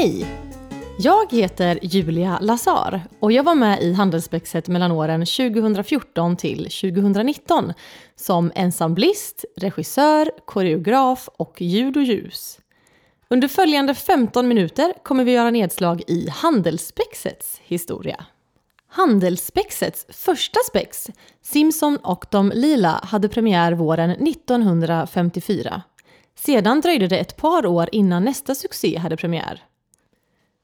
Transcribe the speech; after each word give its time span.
Hej! 0.00 0.26
Jag 0.98 1.32
heter 1.32 1.78
Julia 1.82 2.38
Lazar 2.40 3.02
och 3.20 3.32
jag 3.32 3.42
var 3.42 3.54
med 3.54 3.82
i 3.82 3.92
Handelsspexet 3.92 4.68
mellan 4.68 4.92
åren 4.92 5.20
2014 5.26 6.36
till 6.36 6.58
2019 6.58 7.72
som 8.16 8.52
ensamblist, 8.54 9.44
regissör, 9.56 10.30
koreograf 10.44 11.28
och 11.36 11.62
ljud 11.62 11.96
och 11.96 12.02
ljus. 12.02 12.60
Under 13.28 13.48
följande 13.48 13.94
15 13.94 14.48
minuter 14.48 14.94
kommer 15.02 15.24
vi 15.24 15.32
göra 15.32 15.50
nedslag 15.50 16.02
i 16.06 16.28
Handelsspexets 16.28 17.60
historia. 17.64 18.24
Handelsspexets 18.88 20.06
första 20.08 20.60
spex, 20.68 21.10
Simpson 21.42 21.96
och 21.96 22.24
de 22.30 22.52
lila, 22.54 23.00
hade 23.04 23.28
premiär 23.28 23.72
våren 23.72 24.10
1954. 24.10 25.82
Sedan 26.34 26.80
dröjde 26.80 27.06
det 27.06 27.18
ett 27.18 27.36
par 27.36 27.66
år 27.66 27.88
innan 27.92 28.24
nästa 28.24 28.54
succé 28.54 28.98
hade 28.98 29.16
premiär. 29.16 29.62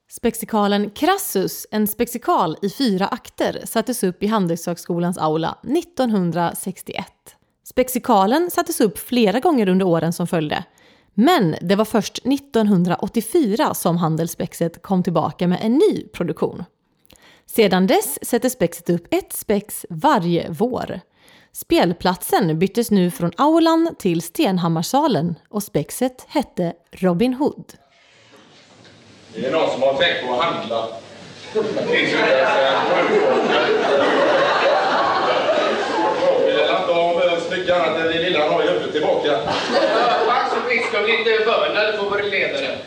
Spexikalen 0.09 0.91
Crassus, 0.91 1.67
en 1.71 1.87
spexikal 1.87 2.57
i 2.63 2.71
fyra 2.71 3.07
akter, 3.07 3.63
sattes 3.65 4.03
upp 4.03 4.23
i 4.23 4.27
Handelshögskolans 4.27 5.19
aula 5.19 5.59
1961. 5.63 7.07
Spexikalen 7.65 8.51
sattes 8.51 8.81
upp 8.81 8.99
flera 8.99 9.41
gånger 9.41 9.69
under 9.69 9.87
åren 9.87 10.13
som 10.13 10.27
följde. 10.27 10.65
Men 11.15 11.57
det 11.61 11.77
var 11.77 11.85
först 11.85 12.19
1984 12.19 13.75
som 13.75 13.97
Handelsspexet 13.97 14.83
kom 14.83 15.03
tillbaka 15.03 15.49
med 15.49 15.59
en 15.63 15.73
ny 15.73 16.09
produktion. 16.13 16.65
Sedan 17.47 17.87
dess 17.87 18.19
sätter 18.23 18.49
spexet 18.49 18.91
upp 18.91 19.07
ett 19.11 19.33
spex 19.33 19.87
varje 19.91 20.51
vår. 20.51 21.01
Spelplatsen 21.53 22.59
byttes 22.59 22.91
nu 22.91 23.11
från 23.11 23.33
aulan 23.37 23.95
till 23.99 24.23
Stenhammarsalen 24.23 25.35
och 25.49 25.63
spexet 25.63 26.27
hette 26.29 26.73
Robin 26.91 27.35
Hood. 27.35 27.73
Det 29.39 29.47
är 29.47 29.51
någon 29.51 29.71
som 29.71 29.83
har 29.83 29.95
tänkt 29.95 30.27
på 30.27 30.35
att 30.35 30.45
handla. 30.45 30.89
Vi 31.53 32.13
lär 36.53 36.81
inte 36.81 36.93
ha 36.93 37.23
mycket 37.51 37.75
annat 37.75 38.01
än 38.01 38.07
det 38.07 38.23
lilla 38.23 38.41
han 38.41 38.53
har 38.53 38.65
i 38.65 38.69
huvudet 38.69 38.93
tillbaka. 38.93 39.39
Tack 40.27 40.51
så 40.51 40.61
friska 40.69 41.01
och 41.01 41.09
lite 41.09 41.45
bönor 41.45 41.97
får 41.99 42.11
vår 42.11 42.31
ledare. 42.31 42.79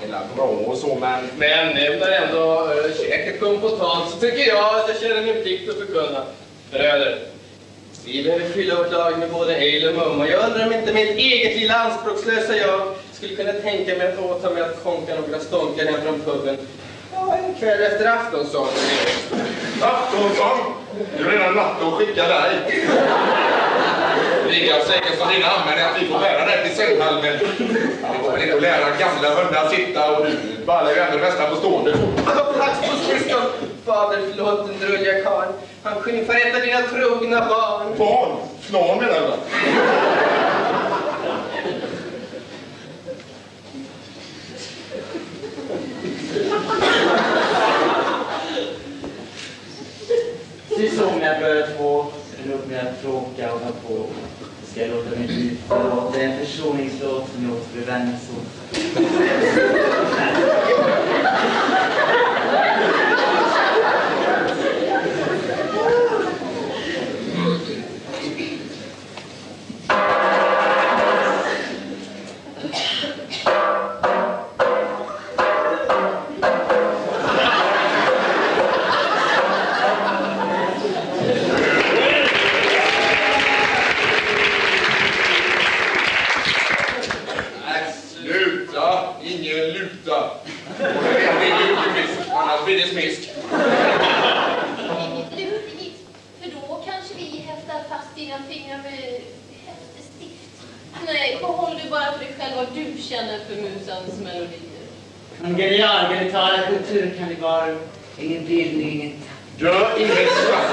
Det 0.00 0.06
är 0.06 0.36
bra 0.36 0.44
och 0.44 0.76
så 0.76 0.94
men... 0.94 1.30
Men 1.36 1.74
när 1.74 2.12
ändå 2.12 2.72
käket 2.98 3.40
kom 3.40 3.60
på 3.60 3.68
tal 3.68 4.08
så 4.08 4.18
tycker 4.20 4.48
jag 4.48 4.74
att 4.74 4.88
jag 4.88 5.00
känner 5.00 5.22
min 5.22 5.42
plikt 5.42 5.70
att 5.70 5.76
förkunna. 5.78 6.22
Bröder, 6.70 7.18
vi 8.04 8.22
behöver 8.22 8.48
fylla 8.48 8.74
vårt 8.74 8.92
lag 8.92 9.18
med 9.18 9.30
både 9.30 9.56
ale 9.56 9.88
och 9.88 9.94
mum 9.94 10.20
och 10.20 10.28
jag 10.28 10.44
undrar 10.44 10.66
om 10.66 10.72
inte 10.72 10.92
mitt 10.92 11.16
eget 11.16 11.56
lilla 11.56 11.74
anspråkslösa 11.74 12.56
jag 12.56 12.94
skulle 13.18 13.36
kunna 13.36 13.52
tänka 13.52 13.96
mig 13.98 14.12
att 14.12 14.18
åta 14.18 14.50
mig 14.50 14.62
att 14.62 14.84
konka 14.84 15.14
några 15.14 15.40
stånkar 15.40 15.84
hem 15.84 16.00
från 16.02 16.20
puben. 16.20 16.56
Ja, 17.14 17.36
en 17.36 17.54
kväll 17.54 17.82
efter 17.82 18.06
aftonsång. 18.06 18.68
Aftonsång? 19.82 20.74
Det 21.16 21.24
är 21.24 21.30
redan 21.30 21.54
natt 21.54 21.82
att 21.82 21.92
skicka 21.92 22.28
dig. 22.28 22.50
Lika 24.48 24.80
säkert 24.80 25.18
som 25.18 25.28
dina 25.32 25.46
anmälningar 25.46 25.90
att 25.90 26.02
vi 26.02 26.08
får 26.08 26.18
bära 26.18 26.46
dig 26.46 26.64
till 26.64 26.76
sänghalmen. 26.76 27.22
Det 27.22 28.22
går 28.22 28.32
väl 28.32 28.42
inte 28.42 28.56
att 28.56 28.62
lära 28.62 28.96
gamla 28.98 29.28
hundar 29.28 29.68
sitta 29.68 30.16
och 30.16 30.26
du 30.26 30.64
ballar 30.66 30.90
ju 30.90 30.98
ändå 30.98 31.16
det 31.16 31.22
mesta 31.22 31.50
på 31.50 31.56
stående 31.56 31.92
fot. 31.92 32.26
Tack 32.58 32.76
syskon! 33.06 33.42
Fader, 33.86 34.18
förlåt 34.30 34.66
den 34.66 34.88
drulliga 34.88 35.22
karln. 35.22 35.52
Han 35.82 35.94
skymfar 35.94 36.34
ett 36.34 36.54
av 36.54 36.60
dina 36.60 36.82
trogna 36.82 37.48
barn. 37.48 37.98
Barn? 37.98 38.36
Flan 38.60 38.98
menar 38.98 39.20
du? 39.20 40.17
Säsongen 50.98 51.40
börjar 51.40 51.66
två, 51.78 52.06
upp 52.54 52.68
med 52.68 52.86
att 52.86 53.02
tråka 53.02 53.52
och 53.54 53.60
ta 53.60 53.88
på. 53.88 54.06
Ska 54.70 54.80
jag 54.80 54.90
låta 54.90 55.10
mig 55.10 55.26
bli 55.26 55.56
förlåt. 55.68 56.14
Det 56.14 56.20
är 56.22 56.28
en 56.28 56.38
försoningslåt 56.46 57.28
som 57.34 57.44
jag 57.44 57.52
så. 58.26 58.34
Fingrar 98.48 98.78
med 98.78 99.20
häftestift. 99.66 100.50
Nej, 101.06 101.38
behåll 101.40 101.80
du 101.82 101.90
bara 101.90 102.12
för 102.12 102.18
dig 102.18 102.34
själv 102.38 102.56
vad 102.56 102.66
du 102.74 103.02
känner 103.02 103.38
för 103.38 103.54
musens 103.54 104.20
melodier. 104.24 104.78
En 105.44 105.56
genial 105.56 106.14
genital 106.14 106.58
kulturkannibal. 106.68 107.76
Ingen 108.18 108.46
bildning, 108.46 109.02
inget 109.02 109.16
Dö 109.58 109.96
inget 109.98 110.12
skratt. 110.12 110.70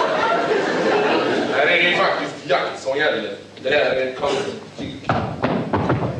Här 1.56 1.68
är 1.68 1.84
det 1.84 1.90
ju 1.90 1.96
faktiskt 1.96 2.50
jakt 2.50 2.82
som 2.82 2.98
gäller. 2.98 3.36
Det 3.62 3.70
där 3.70 3.96
är 3.96 4.14
konstigt. 4.14 5.12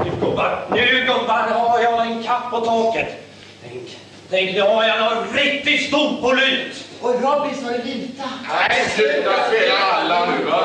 Nu 0.06 0.12
gubbar, 0.22 0.68
nu 0.72 1.06
gubbar 1.08 1.50
har 1.50 1.80
jag 1.80 2.08
en 2.08 2.24
kapp 2.24 2.52
på 2.52 2.62
taket. 2.62 3.08
Tänk, 3.64 3.98
tänk 4.30 4.54
nu 4.54 4.62
har 4.62 4.84
jag 4.84 5.00
något 5.00 5.36
riktigt 5.36 5.88
stort 5.88 6.22
på 6.22 6.32
lynt. 6.32 6.86
Och 7.02 7.22
Robin 7.22 7.56
sa 7.56 7.72
det 7.72 7.84
luta. 7.84 8.30
Nej, 8.50 8.86
sluta 8.96 9.32
spela 9.48 9.78
alla 9.78 10.26
nu 10.26 10.44
va. 10.44 10.62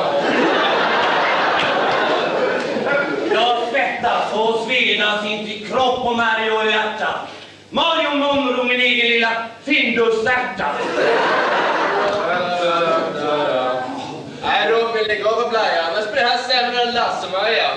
Jag 3.34 3.56
och 4.34 4.66
svedas 4.66 5.26
intill 5.26 5.68
kropp 5.68 6.06
och 6.06 6.16
märg 6.16 6.50
och 6.50 6.66
hjärta. 6.66 7.20
Mario 7.70 8.16
Monro, 8.16 8.64
min 8.64 8.80
egen 8.80 9.08
lilla 9.10 9.32
Findus-ärta. 9.64 10.66
Nej, 14.42 14.70
Robin, 14.70 15.04
lägg 15.08 15.26
av 15.26 15.38
och 15.38 15.50
blaja, 15.50 15.82
annars 15.82 16.12
blir 16.12 16.22
det 16.22 16.28
här 16.28 16.38
sämre 16.38 16.82
än 16.82 16.94
Lasse-Maja. 16.94 17.70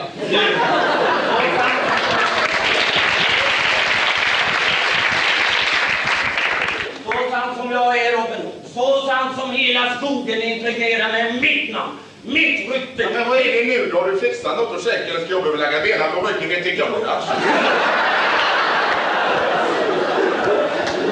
Så 7.06 7.31
sant 7.31 7.58
som 7.58 7.72
jag 7.72 7.97
är 7.97 8.12
Robin, 8.12 8.52
så 8.74 9.08
sant 9.08 9.40
som 9.40 9.52
hela 9.52 9.96
skogen 9.97 10.41
är 10.41 10.58
impregnerad 10.58 11.12
med 11.12 11.41
mitt 11.41 11.74
namn, 11.74 12.00
mitt 12.25 12.73
rykte. 12.73 13.03
Ja, 13.03 13.09
men 13.13 13.29
vad 13.29 13.38
är 13.38 13.53
det 13.53 13.63
nu 13.66 13.89
då? 13.91 14.00
Har 14.00 14.11
du 14.11 14.19
fixat 14.19 14.57
något 14.57 14.84
käka 14.84 15.09
eller 15.09 15.25
ska 15.25 15.29
jag 15.34 15.44
behöva 15.44 15.63
lägga 15.63 15.84
benen 15.84 16.11
på 16.16 16.28
ryggen 16.28 16.50
ner 16.50 16.61
till 16.61 16.75
Claudas? 16.75 17.23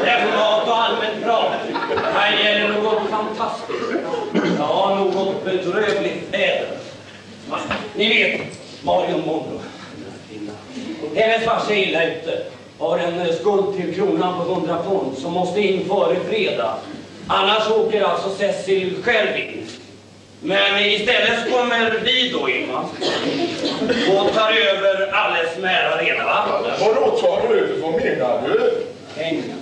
Referat 0.03 0.67
och 0.67 0.77
allmänt 0.77 1.23
prat. 1.23 1.53
Här 2.13 2.43
gäller 2.43 2.69
något 2.69 3.09
fantastiskt. 3.09 3.93
Ja, 4.59 4.95
något 5.13 5.45
bedrövligt 5.45 6.33
väder. 6.33 6.77
Ni 7.95 8.23
vet, 8.23 8.41
Marion 8.83 9.21
Monroe. 9.25 9.59
Hennes 11.15 11.45
farsa 11.45 11.73
är 11.73 11.87
illa 11.87 12.05
ute. 12.05 12.43
Har 12.79 12.97
en 12.97 13.19
eh, 13.19 13.33
skuld 13.33 13.75
till 13.75 13.95
kronan 13.95 14.45
på 14.45 14.51
100 14.51 14.77
pund 14.83 15.17
som 15.17 15.33
måste 15.33 15.61
in 15.61 15.87
före 15.87 16.15
fredag. 16.29 16.75
Annars 17.27 17.71
åker 17.71 18.01
alltså 18.01 18.29
Cecil 18.29 19.03
själv 19.03 19.37
in. 19.37 19.67
Men 20.43 20.79
istället 20.85 21.43
så 21.43 21.51
kommer 21.51 21.99
vi 22.05 22.29
då 22.29 22.49
in 22.49 22.71
va? 22.71 22.89
och 24.17 24.33
tar 24.33 24.51
över 24.51 25.11
alles 25.13 25.57
med 25.57 25.85
alla 25.87 26.01
reda 26.01 26.25
va? 26.25 26.61
Vadå 26.79 27.17
tar 27.17 27.47
du 27.47 27.59
ut? 27.59 27.83
Vad 27.83 27.91
menar 27.91 28.41
du? 28.47 28.85
Pengar. 29.15 29.55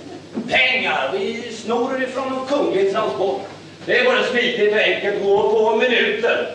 Pengar! 0.48 1.10
Vi 1.12 1.52
snor 1.52 2.02
ifrån 2.02 2.28
någon 2.28 2.46
kunglig 2.46 2.92
transport. 2.92 3.40
Det 3.86 3.98
är 3.98 4.04
både 4.04 4.24
smidigt 4.24 4.72
och 4.72 4.78
enkelt, 4.78 5.22
går 5.22 5.50
på 5.50 5.76
minuter. 5.76 6.54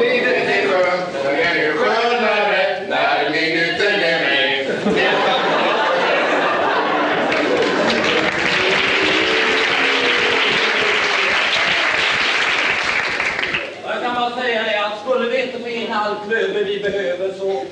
Livet 0.00 0.48
är 0.48 0.68
skönt, 0.68 1.08
men 1.24 1.36
det 1.36 1.42
är 1.42 1.54
ännu 1.54 1.72
skönare 1.72 2.86
när 2.88 3.30
minuten 3.30 3.94
är 3.94 4.20
med. 4.20 4.66
Jag 13.86 14.02
kan 14.02 14.14
bara 14.14 14.42
säga 14.42 14.62
det 14.62 14.84
att 14.86 15.00
skulle 15.04 15.28
vi 15.28 15.42
inte 15.42 15.51
få 15.62 15.68
in 15.68 15.92
all 15.92 16.16
klöver 16.28 16.64
vi 16.64 16.80
behöver 16.80 17.32
så 17.38 17.64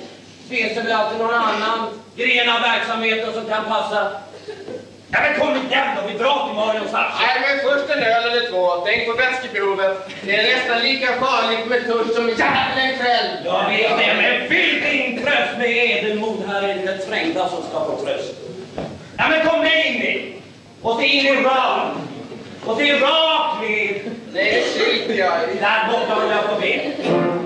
finns 0.48 0.74
det 0.74 0.80
väl 0.80 0.92
alltid 0.92 1.18
någon 1.18 1.34
annan 1.34 1.88
gren 2.16 2.48
av 2.48 2.60
verksamheten 2.60 3.32
som 3.32 3.44
kan 3.44 3.64
passa? 3.64 4.12
Ja 5.12 5.18
men 5.20 5.40
kom 5.40 5.56
igen 5.56 5.88
då, 5.96 6.12
vi 6.12 6.18
drar 6.18 6.46
till 6.46 6.56
Marions. 6.56 6.92
Nej, 6.92 7.36
men 7.40 7.58
först 7.70 7.90
en 7.90 8.02
öl 8.02 8.30
eller 8.30 8.50
två. 8.50 8.86
Tänk 8.86 9.06
på 9.06 9.12
vätskebehovet. 9.12 10.08
Det 10.22 10.36
är 10.36 10.56
nästan 10.56 10.82
lika 10.82 11.06
farligt 11.06 11.66
med 11.66 11.86
törst 11.86 12.14
som 12.14 12.28
djävulen 12.28 12.98
själv. 12.98 13.30
Jag 13.44 13.68
vet 13.68 13.98
det, 13.98 14.14
men 14.22 14.48
fyll 14.48 14.80
din 14.80 15.24
tröst 15.24 15.58
med 15.58 15.70
edelmod. 15.70 16.42
Här 16.48 16.62
är 16.62 16.74
det 16.74 16.98
trängda 16.98 17.48
som 17.48 17.62
ska 17.62 17.84
få 17.84 18.04
tröst. 18.04 18.34
Ja 19.18 19.28
men 19.28 19.46
kom 19.46 19.60
med 19.60 19.86
in 19.86 20.02
i. 20.02 20.34
Och 20.82 21.00
se 21.00 21.06
in 21.06 21.26
i 21.26 21.36
ram. 21.36 21.88
Och 22.64 22.76
se 22.76 22.92
rakt 22.92 23.62
ner. 23.62 24.02
Nej, 24.32 24.64
det 24.76 24.84
skiter 24.84 25.14
jag 25.14 25.42
i. 25.42 25.60
Där 25.60 25.88
borta 25.92 26.14
håller 26.14 26.36
jag 26.36 26.54
på 26.54 26.60
ben. 26.60 27.39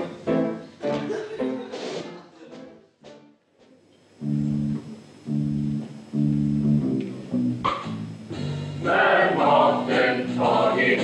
Time 10.35 10.77
we 10.77 10.97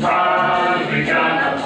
Tag 0.00 0.90
i 1.04 1.57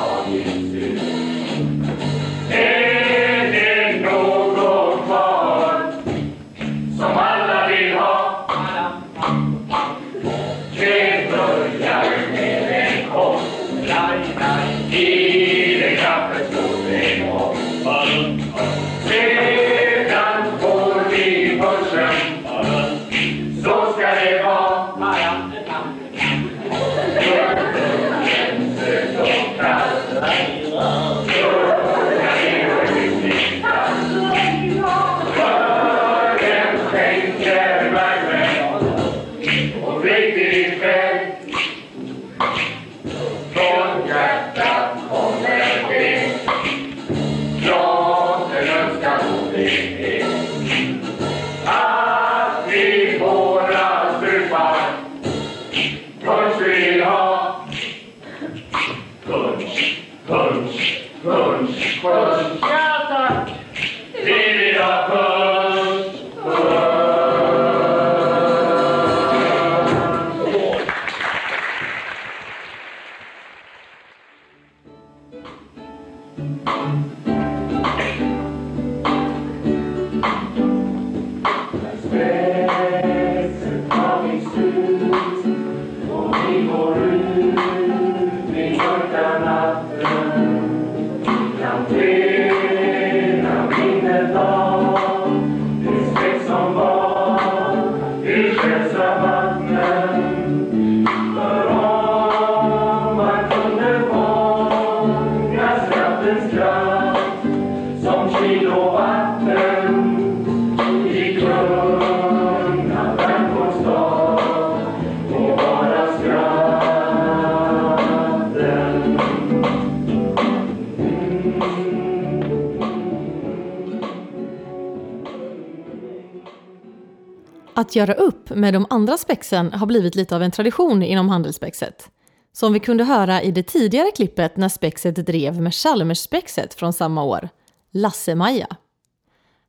Att 127.93 127.97
göra 127.97 128.15
upp 128.15 128.51
med 128.51 128.75
de 128.75 128.87
andra 128.91 129.17
spexen 129.17 129.73
har 129.73 129.87
blivit 129.87 130.15
lite 130.15 130.37
av 130.37 130.43
en 130.43 130.51
tradition 130.51 131.03
inom 131.03 131.29
handelsspexet. 131.29 132.11
Som 132.53 132.73
vi 132.73 132.81
kunde 132.81 133.05
höra 133.05 133.43
i 133.43 133.51
det 133.51 133.63
tidigare 133.63 134.11
klippet 134.11 134.57
när 134.57 134.69
spexet 134.69 135.27
drev 135.27 135.61
med 135.61 135.75
Chalmersspexet 135.75 136.75
från 136.75 136.93
samma 136.93 137.25
år, 137.25 137.49
Lasse-Maja. 137.91 138.77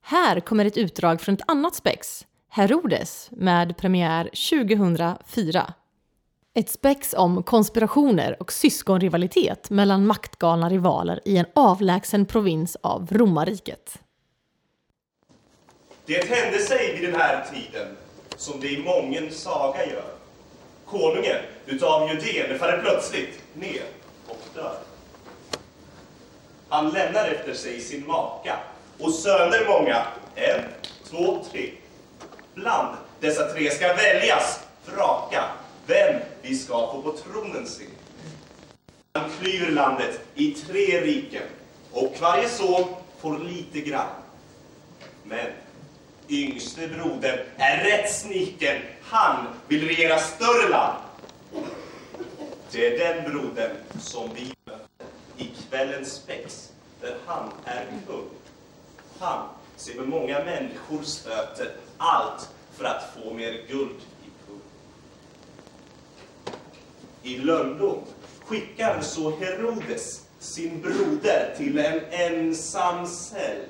Här 0.02 0.40
kommer 0.40 0.66
ett 0.66 0.78
utdrag 0.78 1.22
från 1.22 1.36
ett 1.36 1.42
annat 1.48 1.76
spex, 1.76 2.26
Herodes, 2.50 3.30
med 3.32 3.78
premiär 3.78 4.30
2004. 4.50 5.74
Ett 6.54 6.70
spex 6.70 7.16
om 7.18 7.44
konspirationer 7.44 8.38
och 8.40 8.52
syskonrivalitet 8.52 9.70
mellan 9.70 10.06
maktgalna 10.06 10.70
rivaler 10.70 11.20
i 11.26 11.38
en 11.38 11.46
avlägsen 11.56 12.26
provins 12.26 12.78
av 12.82 13.08
romarriket. 13.12 14.00
Det 16.06 16.30
hände 16.30 16.60
sig 16.60 16.94
vid 16.94 17.12
den 17.12 17.22
här 17.22 17.46
tiden, 17.54 17.88
som 18.44 18.60
det 18.60 18.70
i 18.70 18.84
mången 18.84 19.32
saga 19.32 19.86
gör. 19.86 20.14
Konungen 20.86 21.38
utav 21.66 22.10
Judeen 22.10 22.60
faller 22.60 22.82
plötsligt 22.82 23.40
ner 23.54 23.84
och 24.28 24.42
dör. 24.56 24.78
Han 26.70 26.90
lämnar 26.90 27.28
efter 27.28 27.54
sig 27.54 27.82
sin 27.82 28.08
maka 28.08 28.58
och 29.00 29.14
söner 29.14 29.66
många, 29.68 30.06
en, 30.36 30.62
två, 31.10 31.44
tre. 31.52 31.70
Bland 32.54 32.98
dessa 33.20 33.54
tre 33.54 33.72
ska 33.72 33.94
väljas, 33.94 34.60
vraka, 34.86 35.44
vem 35.86 36.22
vi 36.42 36.56
ska 36.56 36.74
få 36.74 37.02
på 37.02 37.12
tronen 37.12 37.68
se. 37.68 37.86
Han 39.14 39.30
klyver 39.40 39.72
landet 39.72 40.20
i 40.36 40.52
tre 40.52 41.02
riken 41.02 41.44
och 41.92 42.14
varje 42.22 42.50
son 42.50 42.84
får 43.20 43.40
lite 43.40 43.80
grann. 43.80 44.10
Men 45.24 45.48
yngste 46.30 46.88
brodern 46.88 47.40
är 47.58 47.84
rätt 47.84 48.12
sniken. 48.12 48.82
Han 49.02 49.48
vill 49.68 49.88
regera 49.88 50.20
större 50.20 50.70
land. 50.70 50.98
Det 52.72 52.88
är 52.88 53.00
den 53.00 53.32
brodern 53.32 53.72
som 54.00 54.30
vi 54.36 54.54
möter 54.66 55.06
i 55.38 55.52
kvällens 55.70 56.14
spex, 56.14 56.72
där 57.02 57.18
han 57.26 57.52
är 57.66 57.86
kung. 58.08 58.30
Han 59.20 59.48
ser 59.76 59.96
med 59.96 60.10
många 60.10 60.44
människor 60.44 61.04
stöter 61.04 61.72
allt 61.98 62.50
för 62.78 62.86
att 62.86 63.14
få 63.14 63.34
mer 63.34 63.62
guld 63.68 64.00
i 64.24 64.30
pung. 64.48 64.62
I 67.24 67.38
lönndom 67.38 68.04
skickar 68.46 69.02
så 69.02 69.38
Herodes 69.40 70.22
sin 70.40 70.82
broder 70.82 71.54
till 71.58 71.80
en 71.80 72.02
ensam 72.10 73.08
cell. 73.08 73.66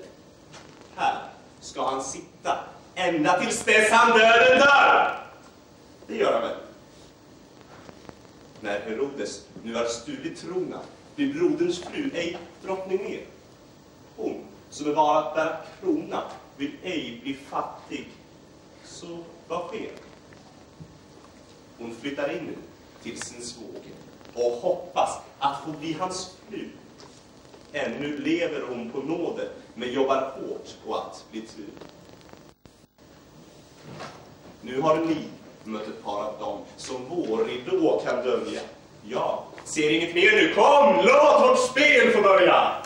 Här 0.96 1.23
ska 1.64 1.90
han 1.90 2.04
sitta 2.04 2.60
ända 2.96 3.40
tills 3.40 3.64
dess 3.64 3.92
han 3.92 4.20
döden 4.20 4.60
dör. 4.60 5.20
Det 6.08 6.16
gör 6.16 6.34
han 6.34 6.42
väl? 6.42 6.58
När 8.62 8.80
Herodes 8.80 9.46
nu 9.64 9.76
har 9.76 9.86
stulit 9.86 10.42
trona 10.42 10.80
blir 11.16 11.34
broderns 11.34 11.80
fru 11.84 12.12
ej 12.14 12.38
drottning 12.62 13.04
mer. 13.04 13.26
Hon 14.16 14.46
som 14.70 14.90
är 14.92 14.96
bara 14.96 15.20
att 15.20 15.36
bära 15.36 15.58
krona 15.82 16.24
vill 16.58 16.72
ej 16.84 17.20
bli 17.24 17.34
fattig. 17.34 18.08
Så 18.86 19.18
vad 19.48 19.68
sker? 19.68 19.92
Hon 21.78 21.96
flyttar 21.96 22.38
in 22.38 22.44
nu 22.44 22.56
till 23.04 23.22
sin 23.22 23.42
svåger 23.42 23.94
och 24.34 24.52
hoppas 24.52 25.20
att 25.40 25.64
få 25.66 25.72
bli 25.72 25.94
hans 25.94 26.38
fru. 26.50 26.70
Ännu 27.74 28.18
lever 28.18 28.62
hon 28.70 28.90
på 28.90 28.98
nåde, 28.98 29.50
men 29.76 29.94
jobbar 29.94 30.16
hårt 30.16 30.76
på 30.86 30.96
att 30.96 31.26
bli 31.32 31.42
tru. 31.42 31.64
Nu 34.62 34.82
har 34.82 34.96
ni 34.98 35.18
mött 35.64 35.88
ett 35.88 36.04
par 36.04 36.24
av 36.24 36.40
dem 36.40 36.60
som 36.78 36.96
vår 37.10 37.46
ridå 37.46 38.02
kan 38.06 38.16
dölja. 38.26 38.62
Ja, 39.04 39.46
ser 39.66 39.90
inget 39.90 40.16
mer 40.16 40.32
nu. 40.32 40.54
Kom, 40.54 40.96
låt 40.96 41.50
vårt 41.50 41.70
spel 41.70 42.12
få 42.12 42.22
börja! 42.22 42.83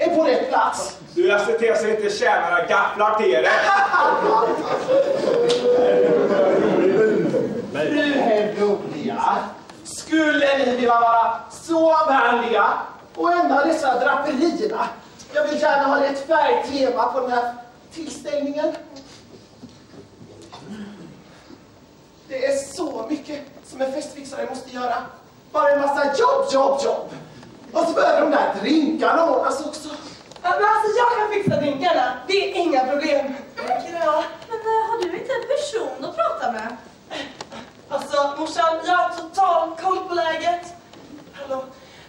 Är 0.00 0.16
på 0.16 0.24
rätt 0.24 0.48
plats? 0.48 0.96
Du, 1.14 1.26
jag 1.28 1.40
ser 1.40 1.58
till 1.58 1.76
så 1.76 1.88
inte 1.88 2.10
tjänarna 2.10 2.64
gafflar 2.66 3.14
till 3.14 3.30
det. 3.30 3.50
Fru 7.72 8.12
Herodia, 8.12 9.36
skulle 9.84 10.58
ni 10.58 10.64
vilja 10.64 11.00
vara 11.00 11.40
så 11.50 11.96
vänliga 12.08 12.72
och 13.14 13.32
ändra 13.32 13.64
dessa 13.64 14.00
draperierna? 14.00 14.88
Jag 15.32 15.48
vill 15.48 15.60
gärna 15.60 15.84
ha 15.84 16.04
ett 16.04 16.26
färgtema 16.26 17.12
på 17.12 17.20
den 17.20 17.30
här 17.30 17.54
tillställningen. 17.92 18.72
Det 22.28 22.46
är 22.46 22.56
så 22.56 23.06
mycket 23.10 23.40
som 23.66 23.80
en 23.80 23.92
festfixare 23.92 24.46
måste 24.50 24.70
göra. 24.70 24.94
Bara 25.52 25.70
en 25.70 25.80
massa 25.80 26.04
jobb, 26.04 26.46
jobb, 26.52 26.80
jobb. 26.84 27.10
Och 27.72 27.84
så 27.86 27.92
behöver 27.92 28.20
de 28.20 28.30
där 28.30 28.54
drinkarna 28.60 29.30
ordnas 29.30 29.66
också. 29.66 29.88
Ja, 30.42 30.50
men 30.60 30.64
alltså 30.74 30.90
jag 30.98 31.18
kan 31.18 31.28
fixa 31.34 31.60
drinkarna. 31.60 32.12
Det 32.26 32.50
är 32.50 32.54
inga 32.56 32.84
problem. 32.86 33.34
Ja. 33.56 34.24
Men 34.48 34.58
eh, 34.58 34.90
har 34.90 34.98
du 35.02 35.18
inte 35.18 35.32
en 35.32 35.46
person 35.56 36.04
att 36.10 36.16
prata 36.16 36.52
med? 36.52 36.76
Alltså 37.88 38.34
morsan, 38.38 38.80
jag 38.86 38.94
har 38.96 39.08
total 39.16 39.68
koll 39.82 40.08
på 40.08 40.14
läget. 40.14 40.74
Hallå? 41.32 41.64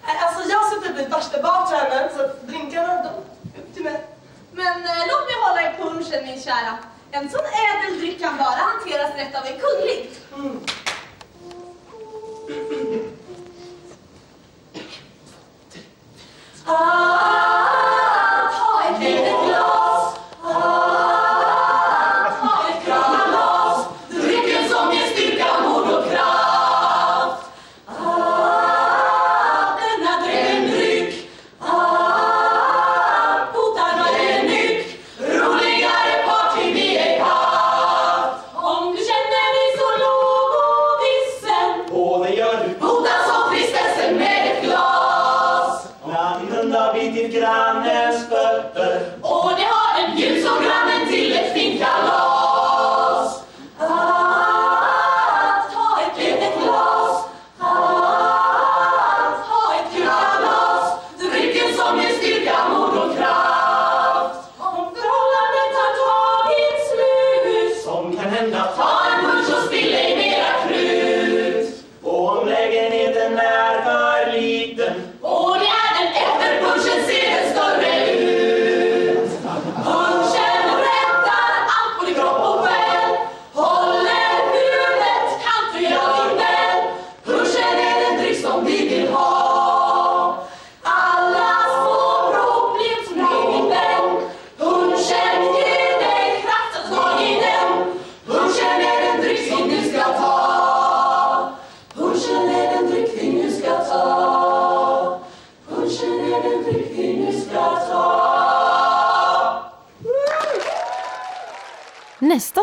Eh, 0.08 0.24
Alltså 0.26 0.50
jag 0.50 0.66
ska 0.66 0.82
typ 0.82 0.96
bli 0.96 1.06
värsta 1.06 1.42
bartendern 1.42 2.10
så 2.18 2.46
drinkarna, 2.52 2.88
de 2.88 3.10
är 3.60 3.62
upp 3.64 3.74
till 3.74 3.84
mig. 3.84 4.06
Men 4.52 4.76
eh, 4.84 5.04
låt 5.12 5.26
mig 5.30 5.38
hålla 5.48 5.62
i 5.62 5.72
punchen 5.82 6.26
min 6.26 6.42
kära. 6.42 6.78
En 7.12 7.30
sån 7.30 7.40
ädel 7.70 8.00
dryck 8.00 8.22
kan 8.22 8.38
bara 8.38 8.46
hanteras 8.72 9.12
rätt 9.16 9.36
av 9.36 9.46
en 9.46 9.60
kunglig. 9.60 10.10
Ah, 16.68 17.91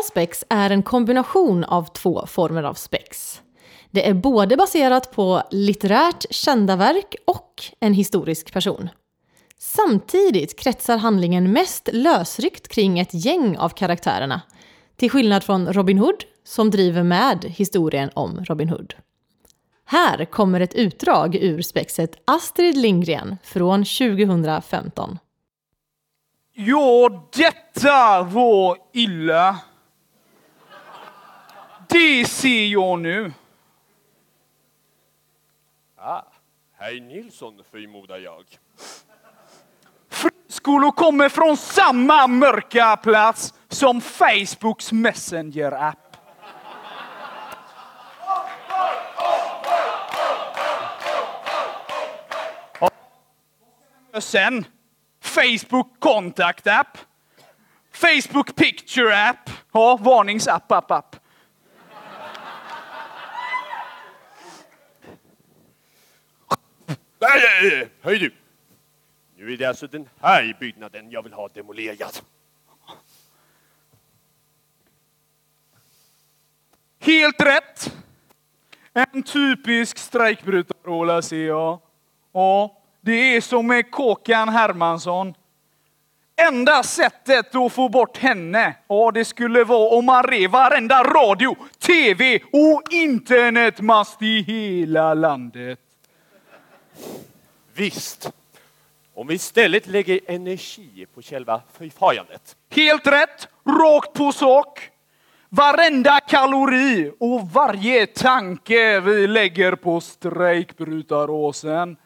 spex 0.09 0.43
är 0.49 0.69
en 0.69 0.83
kombination 0.83 1.63
av 1.63 1.83
två 1.93 2.25
former 2.27 2.63
av 2.63 2.73
spex. 2.73 3.41
Det 3.91 4.07
är 4.07 4.13
både 4.13 4.57
baserat 4.57 5.11
på 5.11 5.43
litterärt 5.51 6.25
kända 6.29 6.75
verk 6.75 7.15
och 7.25 7.63
en 7.79 7.93
historisk 7.93 8.53
person. 8.53 8.89
Samtidigt 9.57 10.59
kretsar 10.59 10.97
handlingen 10.97 11.51
mest 11.51 11.89
lösryckt 11.93 12.67
kring 12.67 12.99
ett 12.99 13.13
gäng 13.13 13.57
av 13.57 13.69
karaktärerna, 13.69 14.41
till 14.95 15.11
skillnad 15.11 15.43
från 15.43 15.73
Robin 15.73 15.97
Hood 15.97 16.23
som 16.43 16.71
driver 16.71 17.03
med 17.03 17.45
historien 17.47 18.09
om 18.13 18.45
Robin 18.45 18.69
Hood. 18.69 18.93
Här 19.85 20.25
kommer 20.25 20.59
ett 20.59 20.75
utdrag 20.75 21.35
ur 21.35 21.61
spexet 21.61 22.21
Astrid 22.25 22.77
Lindgren 22.77 23.37
från 23.43 23.85
2015. 23.85 25.17
Ja, 26.53 27.09
detta 27.35 28.23
var 28.23 28.77
illa. 28.93 29.57
Det 31.89 32.25
ser 32.25 32.65
jag 32.65 32.99
nu. 32.99 33.33
Ah, 35.95 36.21
hej 36.77 36.99
Nilsson 36.99 37.63
förmodar 37.71 38.17
jag. 38.17 38.45
Friskolor 40.09 40.91
kommer 40.91 41.29
från 41.29 41.57
samma 41.57 42.27
mörka 42.27 42.97
plats 42.97 43.53
som 43.67 44.01
Facebooks 44.01 44.91
Messenger-app. 44.91 46.17
Och 54.13 54.23
Sen 54.23 54.65
Facebook 55.21 55.99
Contact 55.99 56.67
App. 56.67 56.97
Facebook 57.91 58.55
Picture 58.55 59.29
App. 59.29 59.49
Ja, 59.71 59.97
varningsapp, 60.01 60.71
app, 60.71 60.91
app. 60.91 61.15
Nej, 62.09 62.19
nej, 62.31 62.77
nej, 66.87 66.97
höj 68.01 68.19
du! 68.19 68.31
Nu 69.37 69.53
är 69.53 69.57
det 69.57 69.65
alltså 69.65 69.87
den 69.87 70.09
här 70.21 70.57
byggnaden 70.59 71.11
jag 71.11 71.23
vill 71.23 71.33
ha 71.33 71.47
demolerad. 71.47 72.19
Helt 76.99 77.41
rätt! 77.41 77.95
En 78.93 79.23
typisk 79.23 79.97
strejkbrytarrola 79.97 81.21
ser 81.21 81.47
jag. 81.47 81.79
Ja, 82.33 82.81
det 83.01 83.35
är 83.35 83.41
som 83.41 83.67
med 83.67 83.91
Kåkan 83.91 84.49
Hermansson. 84.49 85.33
Enda 86.35 86.83
sättet 86.83 87.55
att 87.55 87.73
få 87.73 87.89
bort 87.89 88.17
henne, 88.17 88.75
ja 88.87 89.11
det 89.11 89.25
skulle 89.25 89.63
vara 89.63 89.97
om 89.97 90.05
man 90.05 90.23
rev 90.23 90.51
varenda 90.51 91.03
radio, 91.03 91.57
tv 91.79 92.39
och 92.53 92.83
internetmast 92.91 94.21
i 94.21 94.41
hela 94.41 95.13
landet. 95.13 95.88
Visst. 97.73 98.31
Om 99.13 99.27
vi 99.27 99.33
istället 99.33 99.87
lägger 99.87 100.19
energi 100.27 101.05
på 101.13 101.21
själva 101.21 101.61
förfarandet. 101.73 102.55
Helt 102.69 103.07
rätt, 103.07 103.47
rakt 103.65 104.13
på 104.13 104.31
sak. 104.31 104.89
Varenda 105.49 106.19
kalori 106.19 107.11
och 107.19 107.49
varje 107.49 108.07
tanke 108.07 108.99
vi 108.99 109.27
lägger 109.27 109.75
på 109.75 110.01
strejkbrytaråsen. 110.01 111.97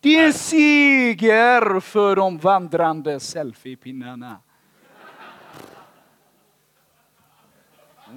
Det 0.00 0.16
är 0.16 0.26
en 0.26 0.32
seger 0.32 1.80
för 1.80 2.16
de 2.16 2.38
vandrande 2.38 3.20
selfiepinnarna. 3.20 4.40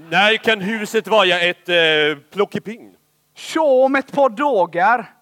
När 0.10 0.38
kan 0.38 0.62
huset 0.62 1.08
vara 1.08 1.39
ett 1.39 1.70
eh, 1.70 2.18
plockepinn? 2.32 2.96
Så 3.36 3.86
om 3.86 3.96
ett 3.96 4.12
par 4.12 4.30
dagar 4.30 5.15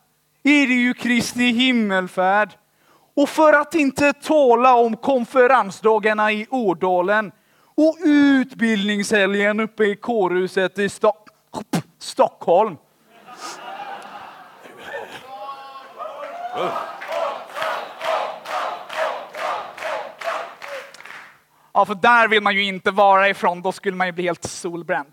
är 0.44 0.68
det 0.68 0.74
ju 0.74 0.94
Kristi 0.94 1.52
himmelfärd. 1.52 2.54
Och 3.16 3.30
för 3.30 3.54
att 3.54 3.76
inte 3.76 4.14
tala 4.14 4.76
om 4.76 4.98
konferensdagarna 4.98 6.32
i 6.32 6.48
Ådalen 6.50 7.32
och 7.76 7.98
utbildningshelgen 8.06 9.60
uppe 9.60 9.84
i 9.84 9.96
kårhuset 9.96 10.80
i 10.80 10.90
Stock 10.90 11.30
Stockholm. 12.00 12.78
Ja, 21.74 21.86
för 21.86 21.96
där 21.96 22.28
vill 22.28 22.44
man 22.44 22.56
ju 22.56 22.64
inte 22.64 22.92
vara 22.92 23.30
ifrån, 23.30 23.62
då 23.62 23.72
skulle 23.72 23.96
man 23.96 24.08
ju 24.08 24.14
bli 24.14 24.24
helt 24.24 24.44
solbränd. 24.44 25.12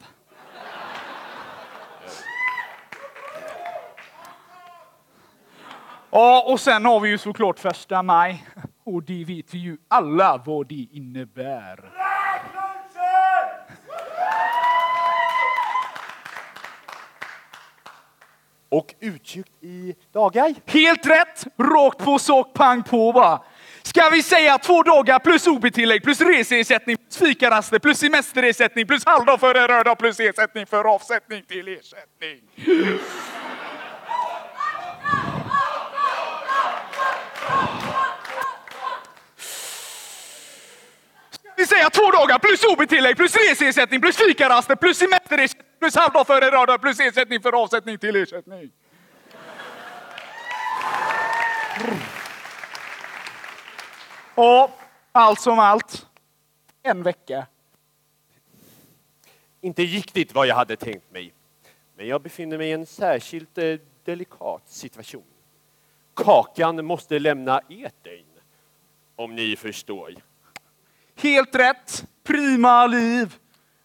Ja, 6.12 6.44
och 6.46 6.61
sen 6.61 6.85
har 6.85 7.01
vi 7.01 7.09
ju 7.09 7.18
såklart 7.18 7.59
första 7.59 8.03
maj. 8.03 8.44
Och 8.85 9.03
det 9.03 9.25
vet 9.25 9.55
vi 9.55 9.59
ju 9.59 9.77
alla 9.88 10.42
vad 10.46 10.68
det 10.68 10.87
innebär. 10.92 11.90
Och 18.68 18.94
uttryckt 19.01 19.62
i 19.62 19.94
dagar? 20.12 20.55
Helt 20.66 21.07
rätt! 21.07 21.44
Rakt 21.59 21.99
på 21.99 22.18
sak, 22.18 22.55
pang 22.55 22.83
på 22.83 23.12
bara. 23.12 23.42
Ska 23.83 24.09
vi 24.09 24.23
säga 24.23 24.59
två 24.59 24.83
dagar 24.83 25.18
plus 25.18 25.46
OB-tillägg 25.46 26.03
plus 26.03 26.20
reseersättning 26.20 26.96
plus 26.96 27.18
fikaraster 27.18 27.79
plus 27.79 27.99
semesterersättning 27.99 28.87
plus 28.87 29.07
halvdag 29.07 29.40
för 29.40 29.55
en 29.55 29.68
röd 29.68 29.85
dag 29.85 29.99
plus 29.99 30.20
ersättning 30.20 30.66
för 30.66 30.94
avsättning 30.94 31.42
till 31.42 31.68
ersättning. 31.68 32.40
Vill 41.61 41.68
säga 41.68 41.90
två 41.90 42.11
dagar 42.11 42.38
plus 42.38 42.64
OB-tillägg 42.64 43.16
plus 43.16 43.37
reseersättning 43.37 44.01
plus 44.01 44.16
fikaraster 44.16 44.77
plus 44.77 44.99
semesterersättning 44.99 45.66
plus 45.79 45.94
halvdag 45.94 46.27
för 46.27 46.42
en 46.42 46.66
dag 46.66 46.81
plus 46.81 47.01
ersättning 47.01 47.40
för 47.40 47.62
avsättning 47.62 47.99
till 47.99 48.16
ersättning. 48.16 48.70
Och 54.35 54.70
allt 55.12 55.40
som 55.40 55.59
allt. 55.59 56.07
En 56.83 57.03
vecka. 57.03 57.46
Inte 59.61 59.83
riktigt 59.83 60.35
vad 60.35 60.46
jag 60.46 60.55
hade 60.55 60.77
tänkt 60.77 61.12
mig. 61.12 61.33
Men 61.96 62.07
jag 62.07 62.23
befinner 62.23 62.59
mig 62.59 62.68
i 62.68 62.73
en 62.73 62.87
särskilt 62.87 63.59
eh, 63.59 63.77
delikat 64.05 64.62
situation. 64.66 65.25
Kakan 66.14 66.85
måste 66.85 67.18
lämna 67.18 67.59
etern. 67.59 68.25
Om 69.16 69.35
ni 69.35 69.57
förstår. 69.57 70.30
Helt 71.22 71.54
rätt. 71.54 72.04
Prima 72.24 72.87
liv. 72.87 73.35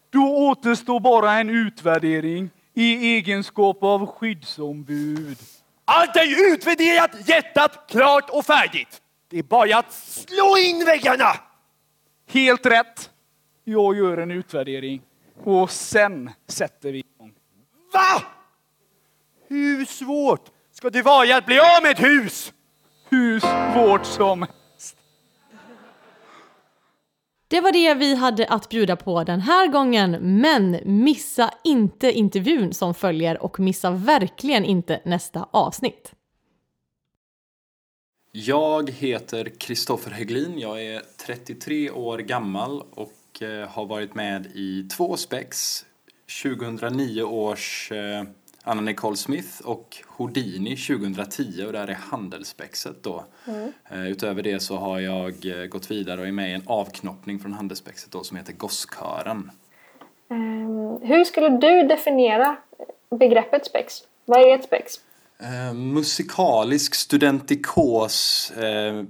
Då 0.09 0.37
återstår 0.37 0.99
bara 0.99 1.33
en 1.33 1.49
utvärdering 1.49 2.49
i 2.73 3.15
egenskap 3.15 3.83
av 3.83 4.05
skyddsombud. 4.05 5.37
Allt 5.85 6.15
är 6.15 6.53
utvärderat, 6.53 7.29
jättat, 7.29 7.89
klart 7.89 8.29
och 8.29 8.45
färdigt. 8.45 9.01
Det 9.29 9.39
är 9.39 9.43
bara 9.43 9.77
att 9.77 9.93
slå 9.93 10.57
in 10.57 10.85
väggarna! 10.85 11.35
Helt 12.29 12.65
rätt. 12.65 13.09
Jag 13.63 13.97
gör 13.97 14.17
en 14.17 14.31
utvärdering. 14.31 15.01
Och 15.43 15.71
sen 15.71 16.31
sätter 16.47 16.91
vi 16.91 16.99
igång. 16.99 17.33
Va? 17.93 18.21
Hur 19.47 19.85
svårt 19.85 20.49
ska 20.71 20.89
det 20.89 21.01
vara 21.01 21.37
att 21.37 21.45
bli 21.45 21.59
av 21.59 21.81
med 21.81 21.91
ett 21.91 22.03
hus? 22.03 22.53
Hur 23.09 23.39
svårt 23.39 24.05
som. 24.05 24.45
Det 27.47 27.61
var 27.61 27.71
det 27.71 27.93
vi 27.93 28.15
hade 28.15 28.47
att 28.47 28.69
bjuda 28.69 28.95
på 28.95 29.23
den 29.23 29.41
här 29.41 29.67
gången, 29.67 30.11
men 30.41 30.79
missa 30.85 31.53
inte 31.63 32.11
intervjun 32.11 32.73
som 32.73 32.93
följer 32.93 33.43
och 33.43 33.59
missa 33.59 33.91
verkligen 33.91 34.65
inte 34.65 35.01
nästa 35.05 35.47
avsnitt. 35.51 36.11
Jag 38.31 38.89
heter 38.89 39.49
Kristoffer 39.57 40.11
Hägglin. 40.11 40.59
Jag 40.59 40.83
är 40.83 41.01
33 41.25 41.91
år 41.91 42.17
gammal 42.17 42.81
och 42.91 43.41
eh, 43.41 43.69
har 43.69 43.85
varit 43.85 44.15
med 44.15 44.45
i 44.45 44.83
två 44.83 45.17
spex. 45.17 45.85
2009 46.43 47.23
års 47.23 47.91
eh, 47.91 48.23
Anna 48.67 48.81
Nicole 48.81 49.15
Smith 49.17 49.61
och 49.63 49.97
Houdini 50.07 50.77
2010 50.77 51.63
och 51.65 51.71
det 51.73 51.79
här 51.79 51.87
är 51.87 51.93
Handelsspexet 51.93 53.03
då. 53.03 53.25
Mm. 53.47 53.71
Eh, 53.91 54.07
Utöver 54.11 54.43
det 54.43 54.59
så 54.59 54.77
har 54.77 54.99
jag 54.99 55.45
eh, 55.45 55.65
gått 55.65 55.91
vidare 55.91 56.21
och 56.21 56.27
är 56.27 56.31
med 56.31 56.49
i 56.49 56.53
en 56.53 56.63
avknoppning 56.65 57.39
från 57.39 57.53
Handelsspexet 57.53 58.11
då 58.11 58.23
som 58.23 58.37
heter 58.37 58.53
Gosskören. 58.53 59.51
Ehm, 60.31 61.01
hur 61.01 61.23
skulle 61.23 61.49
du 61.49 61.87
definiera 61.87 62.57
begreppet 63.19 63.65
spex? 63.65 63.93
Vad 64.25 64.41
är 64.41 64.55
ett 64.55 64.63
spex? 64.63 64.93
Eh, 65.39 65.73
musikalisk 65.73 66.95
studentikos, 66.95 68.51
eh, 68.57 68.65
eh, 68.97 69.03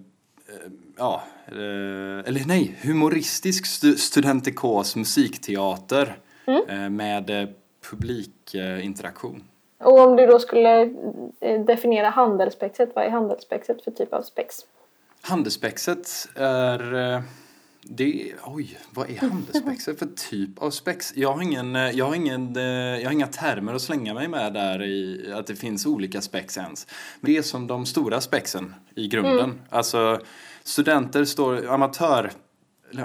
ja, 0.97 1.23
eller 2.25 2.47
nej, 2.47 2.75
humoristisk 2.81 3.65
stu 3.65 3.95
studentikos 3.97 4.95
musikteater 4.95 6.17
Mm. 6.47 6.95
med 6.95 7.53
publikinteraktion. 7.89 9.43
Och 9.79 9.99
om 9.99 10.15
du 10.15 10.25
då 10.25 10.39
skulle 10.39 10.81
eh, 11.39 11.61
definiera 11.65 12.09
handelspexet, 12.09 12.89
vad 12.95 13.05
är 13.05 13.09
handelspexet 13.09 13.83
för 13.83 13.91
typ 13.91 14.13
av 14.13 14.21
spex? 14.21 14.55
Handelsspexet 15.21 16.09
är... 16.35 16.93
eh, 17.15 17.21
Det, 17.87 18.33
oj, 18.45 18.77
vad 18.93 19.09
är 19.09 19.17
handelsspexet 19.17 19.99
för 19.99 20.07
typ 20.29 20.61
av 20.61 20.69
spex? 20.71 21.13
Jag 21.15 21.33
har, 21.33 21.41
ingen, 21.41 21.75
eh, 21.75 21.89
jag, 21.91 22.05
har 22.05 22.15
ingen, 22.15 22.53
jag 23.01 23.05
har 23.05 23.11
inga 23.11 23.27
termer 23.27 23.73
att 23.73 23.81
slänga 23.81 24.13
mig 24.13 24.27
med 24.27 24.53
där 24.53 24.83
i 24.83 25.31
att 25.33 25.47
det 25.47 25.55
finns 25.55 25.85
olika 25.85 26.21
spex 26.21 26.57
ens. 26.57 26.87
Men 27.19 27.31
det 27.31 27.37
är 27.37 27.41
som 27.41 27.67
de 27.67 27.85
stora 27.85 28.21
spexen 28.21 28.75
i 28.95 29.07
grunden. 29.07 29.39
Mm. 29.39 29.59
Alltså 29.69 30.19
studenter 30.63 31.25
står, 31.25 31.67
amatör, 31.67 32.31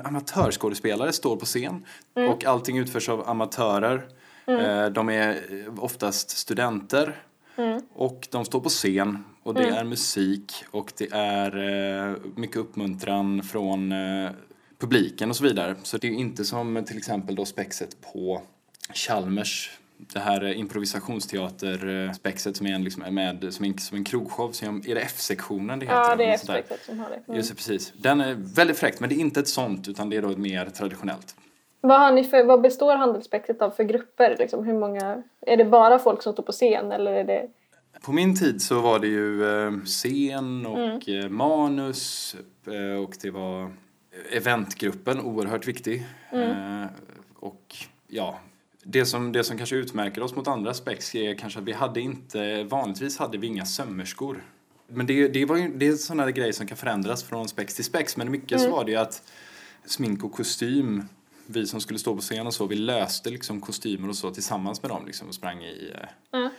amatörskådespelare 0.04 1.12
står 1.12 1.36
på 1.36 1.44
scen 1.46 1.86
Mm. 2.14 2.30
och 2.32 2.44
allting 2.44 2.78
utförs 2.78 3.08
av 3.08 3.28
amatörer. 3.28 4.08
Mm. 4.50 4.84
Eh, 4.84 4.90
De 4.90 5.08
är 5.08 5.38
oftast 5.78 6.30
studenter 6.30 7.16
Mm. 7.56 7.80
och 7.94 8.28
de 8.30 8.44
står 8.44 8.60
på 8.60 8.68
scen 8.68 9.24
och 9.42 9.54
det 9.54 9.62
Mm. 9.62 9.74
är 9.74 9.84
musik 9.84 10.64
och 10.70 10.92
det 10.96 11.08
är 11.12 11.56
eh, 12.08 12.14
mycket 12.36 12.56
uppmuntran 12.56 13.42
från 13.42 13.92
eh, 13.92 14.30
publiken 14.78 15.30
och 15.30 15.36
så 15.36 15.44
vidare. 15.44 15.74
Så 15.82 15.98
det 15.98 16.06
är 16.08 16.12
inte 16.12 16.44
som 16.44 16.84
till 16.86 16.98
exempel 16.98 17.34
då 17.34 17.44
spexet 17.44 17.96
på 18.12 18.42
Chalmers 18.94 19.70
det 19.96 20.18
här 20.18 20.44
eh, 20.44 20.58
improvisationsteater-spexet 20.58 22.56
som 22.56 22.66
är 22.66 22.74
en, 22.74 22.84
liksom, 22.84 23.14
med, 23.14 23.54
som 23.54 23.64
en, 23.64 23.78
som 23.78 23.96
en 23.96 24.04
krogshow. 24.04 24.52
Som 24.52 24.82
är 24.86 24.94
det 24.94 25.00
F-sektionen 25.00 25.78
det 25.78 25.86
heter? 25.86 25.98
Ja, 25.98 26.16
det 26.16 26.24
är. 26.24 26.34
F-spexet 26.34 26.80
som 26.86 26.98
har 26.98 27.10
det. 27.10 27.16
Mm. 27.26 27.36
Just 27.36 27.48
det, 27.50 27.54
precis. 27.56 27.92
Den 27.96 28.20
är 28.20 28.34
väldigt 28.38 28.78
fräckt, 28.78 29.00
men 29.00 29.08
det 29.08 29.14
är 29.14 29.20
inte 29.20 29.40
ett 29.40 29.48
sånt 29.48 29.88
utan 29.88 30.10
det 30.10 30.16
är 30.16 30.22
då 30.22 30.30
ett 30.30 30.38
mer 30.38 30.66
traditionellt. 30.66 31.36
Vad, 31.80 32.00
har 32.00 32.12
ni 32.12 32.24
för, 32.24 32.44
vad 32.44 32.60
består 32.60 32.96
handelsspexet 32.96 33.62
av 33.62 33.70
för 33.70 33.84
grupper? 33.84 34.36
Liksom, 34.38 34.64
hur 34.64 34.74
många, 34.74 35.22
är 35.40 35.56
det 35.56 35.64
bara 35.64 35.98
folk 35.98 36.22
som 36.22 36.32
står 36.32 36.42
på 36.42 36.52
scen 36.52 36.92
eller 36.92 37.12
är 37.12 37.24
det... 37.24 37.48
På 38.02 38.12
min 38.12 38.36
tid 38.36 38.62
så 38.62 38.80
var 38.80 38.98
det 38.98 39.06
ju 39.06 39.44
eh, 39.66 39.72
scen 39.84 40.66
och 40.66 40.78
Mm. 40.78 41.00
eh, 41.24 41.28
manus 41.28 42.36
eh, 42.66 43.02
och 43.02 43.16
det 43.22 43.30
var 43.30 43.70
eventgruppen, 44.32 45.20
oerhört 45.20 45.66
viktig. 45.68 46.06
Mm. 46.32 46.86
Och 47.38 47.74
ja, 48.08 48.38
det 48.84 49.06
som, 49.06 49.32
det 49.32 49.44
som 49.44 49.56
kanske 49.58 49.76
utmärker 49.76 50.22
oss 50.22 50.36
mot 50.36 50.48
andra 50.48 50.74
spex 50.74 51.14
är 51.14 51.34
kanske 51.34 51.58
att 51.58 51.64
vi 51.64 51.72
hade 51.72 52.00
inte, 52.00 52.64
vanligtvis 52.64 53.18
hade 53.18 53.38
vi 53.38 53.46
inga 53.46 53.64
sömmerskor. 53.64 54.44
Men 54.88 55.06
det, 55.06 55.28
det, 55.28 55.44
var 55.44 55.56
ju, 55.56 55.68
det 55.68 55.86
är 55.88 55.92
sådana 55.92 56.24
där 56.24 56.32
grejer 56.32 56.52
som 56.52 56.66
kan 56.66 56.76
förändras 56.76 57.22
från 57.24 57.48
spex 57.48 57.74
till 57.74 57.84
spex. 57.84 58.16
Men 58.16 58.30
mycket 58.30 58.60
så 58.60 58.66
Mm. 58.66 58.76
var 58.76 58.84
det 58.84 58.90
ju 58.90 58.96
att 58.98 59.22
smink 59.84 60.24
och 60.24 60.32
kostym, 60.32 61.04
vi 61.50 61.66
som 61.66 61.80
skulle 61.80 61.98
stå 61.98 62.14
på 62.14 62.20
scen 62.20 62.46
och 62.46 62.54
så, 62.54 62.66
vi 62.66 62.74
löste 62.76 63.30
liksom 63.30 63.60
kostymer 63.60 64.08
och 64.08 64.16
så 64.16 64.30
tillsammans 64.30 64.82
med 64.82 64.90
dem 64.90 65.06
liksom 65.06 65.28
och 65.28 65.34
sprang 65.34 65.62
i 65.62 65.92
eh, 65.94 66.38
Mm. 66.38 66.50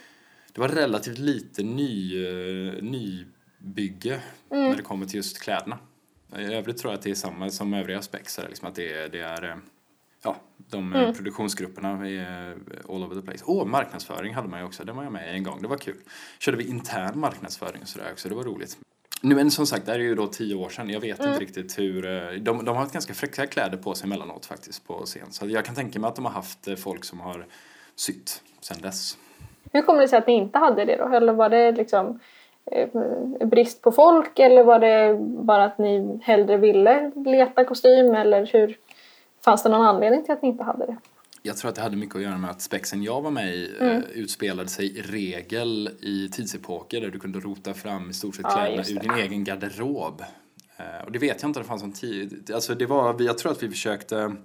det 0.54 0.62
var 0.62 0.68
relativt 0.70 1.18
lite 1.18 1.64
ny, 1.64 2.26
eh, 2.26 2.74
nybygge 2.84 4.22
Mm. 4.52 4.70
när 4.70 4.76
det 4.76 4.82
kommer 4.84 5.06
till 5.06 5.16
just 5.16 5.42
kläderna. 5.42 5.80
I 6.38 6.42
övrigt 6.44 6.78
tror 6.78 6.92
jag 6.94 6.98
att 6.98 7.04
det 7.04 7.12
är 7.12 7.16
samma 7.16 7.50
som 7.50 7.74
övriga 7.74 8.02
spexare, 8.02 8.48
liksom 8.50 8.68
att 8.68 8.76
det 8.76 8.94
är, 8.94 9.10
det 9.10 9.20
är 9.20 9.44
eh, 9.50 9.56
ja, 10.24 10.42
de 10.58 10.94
Mm. 10.96 11.14
produktionsgrupperna 11.14 12.08
är 12.10 12.52
all 12.90 13.04
over 13.04 13.16
the 13.16 13.22
place. 13.28 13.44
Åh, 13.48 13.66
marknadsföring 13.66 14.34
hade 14.34 14.48
man 14.48 14.60
ju 14.60 14.66
också, 14.66 14.84
det 14.84 14.92
var 14.94 15.04
jag 15.04 15.12
med 15.14 15.34
i 15.34 15.38
en 15.38 15.44
gång, 15.44 15.62
det 15.62 15.68
var 15.68 15.78
kul. 15.78 15.98
Körde 16.40 16.58
vi 16.58 16.64
intern 16.68 17.20
marknadsföring 17.20 17.82
och 17.82 17.88
sådär 17.88 18.12
också, 18.12 18.30
det 18.30 18.36
var 18.36 18.44
roligt. 18.44 18.78
Nu, 19.22 19.36
men 19.36 19.52
som 19.52 19.66
sagt, 19.68 19.86
det 19.86 19.92
här 19.92 20.00
är 20.00 20.04
ju 20.04 20.16
då 20.16 20.28
tio 20.28 20.56
år 20.56 20.70
sedan. 20.70 20.90
Jag 20.90 21.00
vet 21.00 21.20
Mm. 21.20 21.32
inte 21.32 21.44
riktigt 21.44 21.80
hur... 21.80 22.06
eh, 22.06 22.12
De, 22.40 22.66
de 22.66 22.68
har 22.68 22.76
haft 22.76 22.94
ganska 22.94 23.14
fräcka 23.14 23.46
kläder 23.48 23.78
på 23.78 23.94
sig 23.96 24.06
emellanåt 24.08 24.46
faktiskt 24.46 24.88
på 24.88 24.94
scen. 25.06 25.32
Så 25.32 25.48
jag 25.48 25.66
kan 25.66 25.76
tänka 25.76 26.00
mig 26.00 26.08
att 26.08 26.16
de 26.16 26.26
har 26.26 26.32
haft 26.32 26.68
eh, 26.68 26.76
folk 26.76 27.04
som 27.06 27.20
har 27.20 27.46
sytt 27.96 28.42
sedan 28.62 28.78
dess. 28.82 29.18
Hur 29.74 29.82
kommer 29.82 30.02
det 30.02 30.08
sig 30.08 30.20
att 30.20 30.28
ni 30.28 30.34
inte 30.34 30.58
hade 30.58 30.86
det 30.86 30.96
då? 30.98 31.08
Eller 31.16 31.34
var 31.34 31.50
det 31.50 31.72
liksom 31.72 32.20
eh, 32.72 32.90
brist 33.46 33.82
på 33.82 33.92
folk 33.92 34.40
eller 34.40 34.64
var 34.64 34.80
det 34.80 35.18
bara 35.22 35.64
att 35.64 35.78
ni 35.78 36.20
hellre 36.24 36.58
ville 36.58 37.12
leta 37.26 37.66
kostym 37.66 38.16
eller 38.16 38.46
hur? 38.54 38.78
Fanns 39.46 39.64
det 39.64 39.70
någon 39.70 39.86
anledning 39.86 40.24
till 40.24 40.34
att 40.34 40.42
ni 40.42 40.50
inte 40.50 40.64
hade 40.64 40.86
det? 40.86 40.98
Jag 41.44 41.58
tror 41.58 41.70
att 41.70 41.76
det 41.76 41.82
hade 41.82 41.96
mycket 41.98 42.16
att 42.16 42.22
göra 42.22 42.38
med 42.38 42.50
att 42.50 42.62
spexen 42.62 43.04
jag 43.04 43.22
var 43.22 43.32
med 43.32 43.56
i 43.56 43.76
Mm. 43.80 43.98
eh, 43.98 44.10
utspelade 44.14 44.70
sig 44.70 44.98
i 44.98 45.02
regel 45.02 45.90
i 46.02 46.30
tidsepoker 46.32 47.02
där 47.02 47.10
du 47.10 47.20
kunde 47.20 47.40
rota 47.40 47.74
fram 47.74 48.10
i 48.10 48.14
stort 48.14 48.36
sett 48.36 48.46
Ja, 48.50 48.52
kläderna 48.56 48.84
ur 48.90 49.00
din 49.00 49.12
egen 49.12 49.44
garderob. 49.44 50.24
Eh, 50.78 51.06
och 51.06 51.12
det 51.12 51.20
vet 51.20 51.42
jag 51.42 51.50
inte 51.50 51.60
om 51.60 51.64
det 51.64 51.70
fanns 51.70 51.82
någon 51.82 51.92
tid. 51.92 52.52
Alltså 52.54 52.76
det 52.76 52.86
var, 52.86 53.22
jag 53.22 53.38
tror 53.38 53.52
att 53.52 53.64
vi 53.64 53.70
försökte 53.70 54.36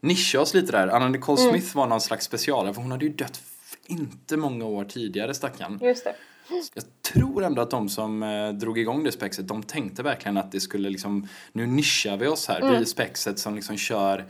nischa 0.00 0.40
oss 0.40 0.54
lite 0.54 0.72
där. 0.72 0.88
Anna 0.88 1.08
Nicole 1.08 1.42
Mm. 1.42 1.52
Smith 1.52 1.76
var 1.76 1.86
någon 1.86 2.00
slags 2.00 2.24
specialare 2.24 2.74
för 2.74 2.82
hon 2.82 2.90
hade 2.90 3.04
ju 3.04 3.12
dött 3.12 3.40
inte 3.86 4.36
många 4.36 4.64
år 4.64 4.84
tidigare 4.84 5.34
stackarn. 5.34 5.78
Just 5.82 6.04
det. 6.04 6.14
Jag 6.74 6.84
tror 7.14 7.44
ändå 7.44 7.62
att 7.62 7.70
de 7.70 7.88
som 7.88 8.22
eh, 8.22 8.48
drog 8.52 8.78
igång 8.78 9.04
det 9.04 9.12
spexet, 9.12 9.48
de 9.48 9.62
tänkte 9.62 10.02
verkligen 10.02 10.36
att 10.36 10.52
det 10.52 10.60
skulle 10.60 10.90
liksom, 10.90 11.28
nu 11.52 11.66
nischar 11.66 12.16
vi 12.16 12.26
oss 12.26 12.48
här, 12.48 12.60
Mm. 12.60 12.78
vi 12.78 12.86
spexet 12.86 13.38
som 13.38 13.54
liksom 13.54 13.76
kör 13.76 14.24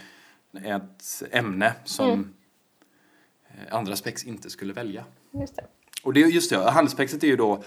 ett 0.64 1.22
ämne 1.30 1.72
som 1.84 2.08
Mm. 2.10 2.34
eh, 3.48 3.74
andra 3.74 3.96
spex 3.96 4.24
inte 4.24 4.50
skulle 4.50 4.72
välja. 4.72 5.04
Just 5.32 5.56
det. 5.56 5.64
Och 6.02 6.12
det 6.12 6.22
är 6.22 6.26
just 6.26 6.50
det, 6.50 6.56
handelsspexet 6.70 7.22
är 7.22 7.26
ju 7.28 7.36
då, 7.36 7.62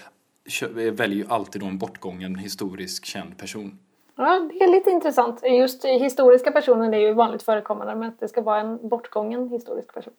väljer 0.91 1.17
ju 1.17 1.25
alltid 1.27 1.61
då 1.61 1.67
en 1.67 1.77
bortgången 1.77 2.35
historisk 2.35 3.05
känd 3.05 3.37
person. 3.37 3.79
Ja, 4.15 4.49
det 4.53 4.63
är 4.63 4.71
lite 4.71 4.89
intressant. 4.89 5.39
Just 5.43 5.85
historiska 5.85 6.51
personer 6.51 6.93
är 6.93 6.99
ju 6.99 7.13
vanligt 7.13 7.43
förekommande 7.43 7.95
men 7.95 8.09
att 8.09 8.19
det 8.19 8.27
ska 8.27 8.41
vara 8.41 8.59
en 8.61 8.89
bortgången 8.89 9.49
historisk 9.49 9.93
person. 9.93 10.13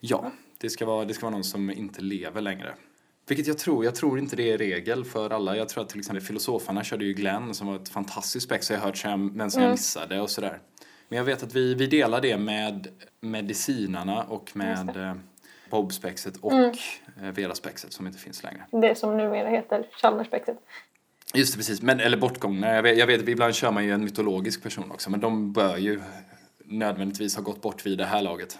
Ja, 0.00 0.30
det 0.58 0.70
ska 0.70 0.86
vara, 0.86 1.04
det 1.04 1.14
ska 1.14 1.26
vara 1.26 1.34
någon 1.34 1.44
som 1.44 1.70
inte 1.70 2.00
lever 2.02 2.40
längre. 2.40 2.74
Vilket 3.28 3.46
jag 3.46 3.58
tror, 3.58 3.84
jag 3.84 3.94
tror 3.94 4.18
inte 4.18 4.36
det 4.36 4.52
är 4.52 4.58
regel 4.58 5.04
för 5.04 5.30
alla. 5.30 5.56
Jag 5.56 5.68
tror 5.68 5.84
att 5.84 5.88
till 5.90 5.98
exempel 5.98 6.24
filosofarna 6.24 6.84
körde 6.84 7.04
ju 7.04 7.12
Glenn 7.12 7.54
som 7.54 7.66
var 7.66 7.76
ett 7.76 7.88
fantastiskt 7.88 8.46
spex 8.46 8.70
jag 8.70 8.78
hört 8.78 9.04
men 9.16 9.50
som 9.50 9.62
jag 9.62 9.66
Mm. 9.68 9.70
missade 9.72 10.20
och 10.20 10.30
sådär. 10.30 10.60
Men 11.08 11.16
jag 11.16 11.24
vet 11.24 11.42
att 11.42 11.54
vi, 11.54 11.74
vi 11.74 11.86
delar 11.86 12.20
det 12.20 12.36
med 12.36 12.88
medicinarna 13.20 14.22
och 14.22 14.50
med 14.56 14.96
eh, 14.96 15.14
Bob-spexet 15.70 16.36
och 16.40 16.52
Mm. 16.52 16.70
eh, 17.22 17.30
Vera-spexet 17.30 17.92
som 17.92 18.06
inte 18.06 18.18
finns 18.18 18.42
längre. 18.42 18.64
Det 18.72 18.94
som 18.98 19.16
numera 19.16 19.48
heter 19.48 19.86
Chalmerspexet. 20.02 20.56
Just 21.34 21.52
det, 21.52 21.56
precis. 21.58 21.82
Men, 21.82 22.00
eller 22.00 22.16
bortgångna. 22.16 22.74
Jag 22.74 22.82
vet, 22.82 22.98
jag 22.98 23.06
vet, 23.06 23.28
ibland 23.28 23.54
kör 23.54 23.70
man 23.70 23.84
ju 23.84 23.92
en 23.92 24.04
mytologisk 24.04 24.62
person 24.62 24.90
också, 24.90 25.10
men 25.10 25.20
de 25.20 25.52
bör 25.52 25.76
ju 25.76 26.00
nödvändigtvis 26.64 27.36
ha 27.36 27.42
gått 27.42 27.62
bort 27.62 27.86
vid 27.86 27.98
det 27.98 28.04
här 28.04 28.22
laget. 28.22 28.58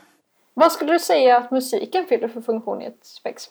Vad 0.54 0.72
skulle 0.72 0.92
du 0.92 0.98
säga 0.98 1.37
att 1.38 1.50
musiken 1.50 2.04
fyller 2.06 2.28
för 2.28 2.40
funktion 2.40 2.82
i 2.82 2.84
ett 2.84 2.98
spex? 3.06 3.50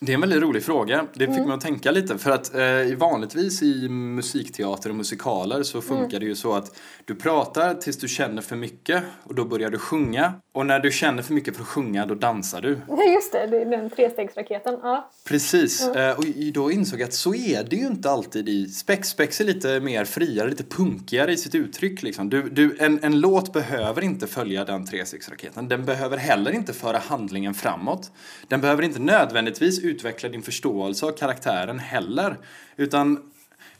Det 0.00 0.12
är 0.12 0.14
en 0.14 0.20
väldigt 0.20 0.42
rolig 0.42 0.62
fråga. 0.64 1.06
Det 1.14 1.26
fick 1.26 1.28
Mm. 1.36 1.46
mig 1.48 1.54
att 1.54 1.60
tänka 1.60 1.90
lite. 1.90 2.18
För 2.18 2.30
att 2.30 2.54
eh, 2.54 2.96
vanligtvis 2.98 3.62
i 3.62 3.88
musikteater 3.88 4.90
och 4.90 4.96
musikaler 4.96 5.62
så 5.62 5.80
funkar 5.82 6.04
Mm. 6.06 6.20
det 6.20 6.26
ju 6.26 6.34
så 6.34 6.52
att 6.54 6.76
du 7.04 7.14
pratar 7.14 7.74
tills 7.74 7.96
du 7.98 8.08
känner 8.08 8.42
för 8.42 8.56
mycket 8.56 9.02
och 9.24 9.34
då 9.34 9.44
börjar 9.44 9.70
du 9.70 9.78
sjunga. 9.78 10.32
Och 10.52 10.66
när 10.66 10.80
du 10.80 10.90
känner 10.90 11.22
för 11.22 11.34
mycket 11.34 11.54
för 11.56 11.62
att 11.62 11.68
sjunga 11.68 12.06
då 12.06 12.14
dansar 12.14 12.60
du. 12.60 12.68
Just 13.14 13.32
det, 13.32 13.46
det 13.46 13.56
är 13.62 13.64
den 13.70 13.90
trestegsraketen. 13.90 14.78
Ja. 14.82 15.10
Precis, 15.28 15.82
Mm. 15.86 16.10
eh, 16.10 16.16
och 16.18 16.24
då 16.54 16.70
insåg 16.70 17.00
jag 17.00 17.06
att 17.06 17.14
så 17.14 17.34
är 17.34 17.64
det 17.64 17.76
ju 17.76 17.86
inte 17.86 18.10
alltid 18.10 18.48
i 18.48 18.66
Spex. 18.68 19.08
Spex 19.08 19.40
är 19.40 19.44
lite 19.44 19.80
mer 19.80 20.04
friare, 20.04 20.48
lite 20.50 20.64
punkigare 20.64 21.32
i 21.32 21.36
sitt 21.36 21.54
uttryck. 21.54 22.02
Liksom. 22.02 22.30
Du, 22.30 22.42
du, 22.48 22.76
en, 22.80 22.98
en 23.02 23.20
låt 23.20 23.52
behöver 23.52 24.02
inte 24.04 24.26
följa 24.26 24.64
den 24.64 24.86
trestegsraketen. 24.86 25.68
Den 25.68 25.84
behöver 25.84 26.16
heller 26.16 26.50
inte 26.52 26.72
föra 26.72 26.98
handlingen 26.98 27.54
framåt. 27.54 28.10
Den 28.48 28.60
behöver 28.60 28.82
inte 28.82 29.00
nödvändigtvis 29.00 29.78
utveckla 29.86 30.28
din 30.28 30.42
förståelse 30.42 31.06
av 31.06 31.10
karaktären 31.12 31.78
heller. 31.78 32.38
Utan, 32.76 33.18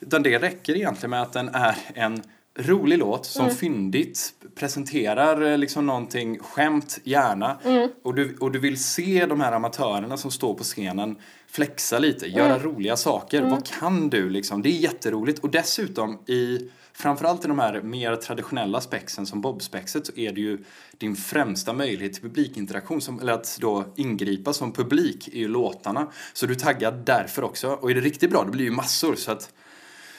utan 0.01 0.23
det 0.23 0.39
räcker 0.39 0.75
egentligen 0.77 1.11
med 1.11 1.23
att 1.23 1.33
den 1.33 1.49
är 1.49 1.77
en 1.95 2.23
rolig 2.59 2.99
låt 2.99 3.27
som 3.27 3.45
Mm. 3.45 3.57
fyndigt 3.57 4.35
presenterar 4.55 5.43
eh, 5.53 5.59
liksom 5.59 5.87
någonting, 5.87 6.39
skämt 6.39 6.99
gärna. 7.05 7.59
Mm. 7.65 7.89
Och, 8.03 8.15
du, 8.15 8.37
och 8.41 8.53
du 8.53 8.59
vill 8.59 8.85
se 8.85 9.27
de 9.27 9.41
här 9.41 9.53
amatörerna 9.53 10.17
som 10.17 10.31
står 10.31 10.55
på 10.55 10.65
scenen 10.65 11.17
flexa 11.51 11.99
lite, 11.99 12.27
göra 12.27 12.55
Mm. 12.55 12.63
roliga 12.63 12.97
saker. 12.97 13.39
Mm. 13.39 13.51
Vad 13.51 13.67
kan 13.67 14.09
du 14.09 14.31
liksom? 14.31 14.63
Det 14.63 14.69
är 14.69 14.79
jätteroligt. 14.79 15.39
Och 15.39 15.51
dessutom 15.51 16.19
i 16.27 16.71
framförallt 16.97 17.45
i 17.45 17.49
de 17.49 17.59
här 17.59 17.83
mer 17.83 18.17
traditionella 18.17 18.81
spexen 18.81 19.27
som 19.27 19.41
Bob-spexet 19.41 20.07
så 20.07 20.13
är 20.17 20.33
det 20.33 20.41
ju 20.41 20.59
din 20.99 21.17
främsta 21.17 21.73
möjlighet 21.73 22.13
till 22.13 22.23
publikinteraktion, 22.23 23.01
som, 23.01 23.21
eller 23.21 23.33
att 23.33 23.59
då 23.61 23.85
ingripa 23.97 24.53
som 24.53 24.73
publik 24.73 25.29
är 25.29 25.39
ju 25.39 25.49
låtarna. 25.49 26.13
Så 26.33 26.47
du 26.47 26.55
taggar 26.55 26.93
därför 27.05 27.45
också. 27.45 27.69
Och 27.69 27.91
är 27.91 27.95
det 27.95 28.01
riktigt 28.01 28.31
bra, 28.31 28.45
det 28.45 28.51
blir 28.51 28.65
ju 28.65 28.71
massor. 28.71 29.15
Så 29.15 29.33
att 29.33 29.53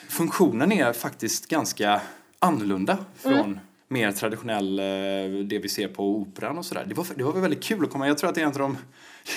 funktionen 0.10 0.72
är 0.72 0.94
faktiskt 0.94 1.48
ganska 1.48 2.02
annorlunda 2.40 2.98
från 3.16 3.34
Mm. 3.34 3.60
mer 3.88 4.12
traditionell, 4.12 4.80
eh, 4.80 4.86
det 5.46 5.60
vi 5.60 5.70
ser 5.70 5.88
på 5.88 6.16
operan 6.18 6.58
och 6.58 6.66
sådär. 6.66 6.86
Det 6.88 6.94
var, 6.94 7.06
det 7.16 7.24
var 7.24 7.34
väldigt 7.34 7.64
kul 7.64 7.84
att 7.86 7.92
komma, 7.92 8.08
jag 8.08 8.18
tror 8.18 8.30
att 8.30 8.36
det 8.36 8.42
är 8.42 8.46
en 8.46 8.52
av 8.52 8.58
de, 8.58 8.78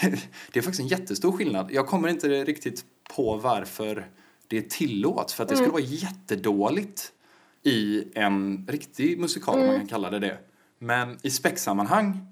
det 0.53 0.59
är 0.59 0.63
faktiskt 0.63 0.81
en 0.81 0.89
jättestor 0.89 1.33
skillnad. 1.33 1.71
Jag 1.73 1.87
kommer 1.87 2.09
inte 2.09 2.29
riktigt 2.45 2.85
på 3.17 3.37
varför 3.37 4.07
det 4.49 4.71
tillåts, 4.71 5.35
för 5.35 5.43
att 5.43 5.49
det 5.49 5.57
skulle 5.57 5.69
Mm. 5.71 5.83
vara 5.83 5.93
jättedåligt 5.93 7.13
i 7.63 8.05
en 8.15 8.67
riktig 8.71 9.21
musikal, 9.21 9.55
om 9.55 9.61
man 9.61 9.69
Mm. 9.69 9.81
kan 9.81 9.89
kalla 9.89 10.11
det 10.11 10.19
det. 10.19 10.37
Men 10.79 11.19
i 11.23 11.31
spexsammanhang, 11.31 12.27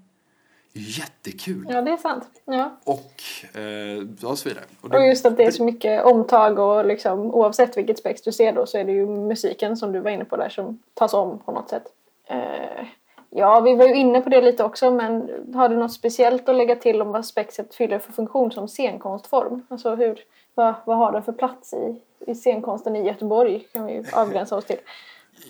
jättekul. 0.73 1.65
Ja, 1.69 1.81
det 1.81 1.91
är 1.91 1.97
sant. 1.97 2.25
Ja. 2.45 2.71
Och, 2.83 3.21
eh, 3.59 4.29
och 4.29 4.37
så 4.39 4.49
vidare. 4.49 4.63
Och 4.81 4.93
Och 4.95 5.07
just 5.07 5.25
att 5.25 5.37
det 5.37 5.43
är 5.43 5.51
så 5.51 5.63
mycket 5.63 6.03
omtag 6.05 6.59
och 6.59 6.85
liksom, 6.85 7.19
oavsett 7.19 7.77
vilket 7.77 7.97
spex 7.99 8.21
du 8.21 8.31
ser 8.31 8.53
då 8.53 8.65
så 8.65 8.77
är 8.77 8.83
det 8.85 8.91
ju 8.91 9.05
musiken 9.05 9.77
som 9.77 9.91
du 9.91 9.99
var 9.99 10.11
inne 10.11 10.25
på 10.25 10.37
där 10.37 10.49
som 10.49 10.79
tas 10.93 11.13
om 11.13 11.39
på 11.39 11.51
något 11.51 11.69
sätt. 11.69 11.83
Eh, 12.27 12.85
ja, 13.29 13.59
vi 13.59 13.75
var 13.75 13.87
ju 13.87 13.95
inne 13.95 14.21
på 14.21 14.29
det 14.29 14.41
lite 14.41 14.63
också 14.63 14.91
men 14.91 15.29
har 15.55 15.69
du 15.69 15.75
något 15.75 15.93
speciellt 15.93 16.49
att 16.49 16.55
lägga 16.55 16.75
till 16.75 17.01
om 17.01 17.11
vad 17.11 17.25
spexet 17.25 17.75
fyller 17.75 17.99
för 17.99 18.11
funktion 18.13 18.51
som 18.51 18.67
scenkonstform? 18.67 19.65
Alltså 19.69 19.95
hur, 19.95 20.19
vad, 20.55 20.73
vad 20.85 20.97
har 20.97 21.11
det 21.11 21.21
för 21.21 21.31
plats 21.33 21.73
i, 21.73 22.01
i 22.27 22.35
scenkonsten 22.35 22.95
i 22.95 23.07
Göteborg 23.07 23.59
kan 23.73 23.85
vi 23.85 23.93
ju 23.93 24.03
avgränsa 24.13 24.55
oss 24.55 24.65
till. 24.65 24.79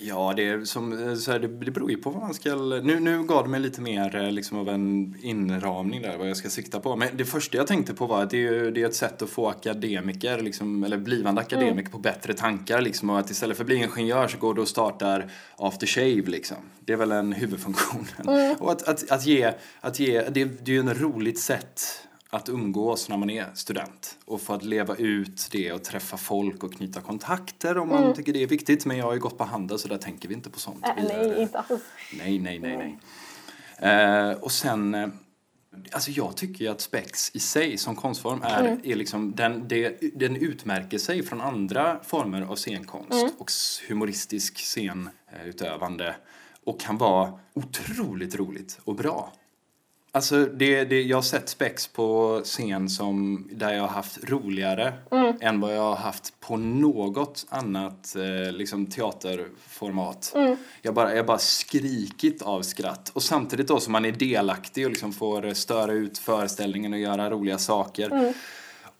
Ja, 0.02 0.34
det, 0.36 0.47
är 0.47 0.65
som, 0.65 1.17
så 1.17 1.32
här, 1.32 1.39
det, 1.39 1.47
det 1.47 1.71
beror 1.71 1.91
ju 1.91 1.97
på 1.97 2.10
vad 2.10 2.21
man 2.21 2.34
ska... 2.34 2.56
Nu, 2.56 2.99
nu 2.99 3.23
gav 3.23 3.43
det 3.43 3.49
mig 3.49 3.60
lite 3.60 3.82
mer 3.82 4.15
eh, 4.15 4.32
liksom, 4.32 4.58
av 4.58 4.69
en 4.69 5.15
inramning 5.21 6.02
där, 6.02 6.17
vad 6.17 6.30
jag 6.30 6.38
ska 6.38 6.49
sikta 6.49 6.80
på. 6.80 6.95
Men 6.95 7.17
det 7.17 7.25
första 7.25 7.58
jag 7.58 7.67
tänkte 7.67 7.93
på 7.93 8.06
var 8.06 8.23
att 8.23 8.30
det 8.30 8.47
är, 8.47 8.71
det 8.71 8.82
är 8.82 8.86
ett 8.86 8.95
sätt 8.95 9.21
att 9.21 9.30
få 9.30 9.47
akademiker, 9.47 10.41
liksom, 10.41 10.84
eller 10.84 10.97
blivande 10.97 11.41
akademiker, 11.41 11.69
Mm. 11.80 11.91
på 11.91 11.97
bättre 11.97 12.34
tankar. 12.34 12.82
Liksom, 12.82 13.10
och 13.10 13.19
att 13.19 13.30
istället 13.30 13.58
för 13.58 13.63
att 13.63 13.67
bli 13.67 13.75
ingenjör 13.75 14.28
så 14.28 14.38
går 14.38 14.54
du 14.54 14.62
och 14.62 14.67
startar 14.67 15.32
after 15.56 15.88
shave. 15.88 16.23
Liksom. 16.25 16.58
Det 16.80 16.93
är 16.93 16.97
väl 16.97 17.12
en 17.12 17.34
huvudfunktion. 17.34 18.08
Mm. 18.28 18.56
Och 18.60 18.71
att, 18.71 18.88
att, 18.88 19.12
att 19.12 19.25
ge, 19.25 19.54
att 19.82 19.99
ge 19.99 20.21
det, 20.21 20.43
det 20.65 20.71
är 20.71 20.73
ju 20.73 20.80
en 20.80 20.93
roligt 20.93 21.39
sätt 21.39 21.82
att 22.32 22.50
umgås 22.50 23.10
när 23.10 23.18
man 23.18 23.30
är 23.30 23.46
student 23.54 24.18
och 24.26 24.42
få 24.42 24.54
att 24.54 24.63
leva 24.63 24.96
ut 24.96 25.48
det 25.52 25.72
och 25.72 25.84
träffa 25.84 26.18
folk 26.18 26.63
och 26.63 26.74
knyta 26.74 27.02
kontakter 27.02 27.78
om 27.78 27.88
man 27.89 28.04
Mm. 28.04 28.15
tycker 28.15 28.34
det 28.34 28.44
är 28.44 28.48
viktigt. 28.48 28.86
Men 28.86 28.98
jag 28.98 29.06
har 29.06 29.13
ju 29.13 29.20
gått 29.20 29.38
på 29.38 29.44
handel 29.44 29.80
så 29.80 29.88
där 29.88 29.98
tänker 29.98 30.28
vi 30.30 30.34
inte 30.36 30.50
på 30.50 30.60
sånt. 30.60 30.86
Äh, 30.88 31.04
nej, 31.04 31.42
inte 31.42 31.60
alls. 31.60 31.82
nej, 32.18 32.39
nej, 32.39 32.60
nej. 32.60 32.98
nej. 33.80 33.92
Eh, 33.92 34.32
och 34.32 34.52
sen, 34.52 34.96
eh, 34.96 35.08
alltså 35.92 36.12
jag 36.12 36.38
tycker 36.38 36.65
ju 36.65 36.72
att 36.72 36.82
spex 36.82 37.36
i 37.36 37.39
sig 37.39 37.78
som 37.78 37.96
konstform 37.96 38.42
är, 38.44 38.63
Mm. 38.65 38.80
är 38.84 38.96
liksom, 38.96 39.36
den, 39.36 39.68
det, 39.68 40.00
den 40.15 40.36
utmärker 40.36 40.98
sig 40.98 41.24
från 41.24 41.42
andra 41.42 42.00
former 42.04 42.42
av 42.42 42.56
scenkonst 42.56 43.12
Mm. 43.12 43.32
och 43.38 43.52
humoristisk 43.89 44.58
scenutövande 44.58 46.15
och 46.63 46.80
kan 46.80 46.98
vara 46.98 47.39
otroligt 47.54 48.36
roligt 48.36 48.80
och 48.84 48.96
bra. 48.96 49.34
Alltså 50.12 50.45
det, 50.45 50.84
det, 50.84 51.02
jag 51.02 51.17
har 51.17 51.22
sett 51.22 51.50
spex 51.50 51.88
på 51.88 52.41
scen 52.43 52.89
som, 52.89 53.48
där 53.52 53.74
jag 53.74 53.82
har 53.82 53.88
haft 53.88 54.24
roligare 54.24 54.93
Mm. 55.12 55.36
än 55.41 55.60
vad 55.60 55.76
jag 55.76 55.82
har 55.82 55.95
haft 55.95 56.39
på 56.39 56.58
något 56.58 57.45
annat 57.50 58.15
eh, 58.15 58.52
liksom 58.52 58.86
teaterformat. 58.86 60.32
Mm. 60.36 60.58
Jag 60.82 60.93
bara, 60.93 61.15
jag 61.15 61.26
bara 61.26 61.38
skrikit 61.38 62.41
av 62.41 62.62
skratt. 62.62 63.12
Och 63.13 63.24
samtidigt 63.24 63.67
då 63.67 63.80
som 63.80 63.91
man 63.91 64.06
är 64.06 64.12
delaktig 64.12 64.86
och 64.86 64.89
liksom 64.91 65.13
får 65.13 65.54
störa 65.54 65.91
ut 65.91 66.17
föreställningen 66.17 66.93
och 66.93 67.00
göra 67.00 67.30
roliga 67.30 67.58
saker. 67.58 68.12
Mm. 68.12 68.34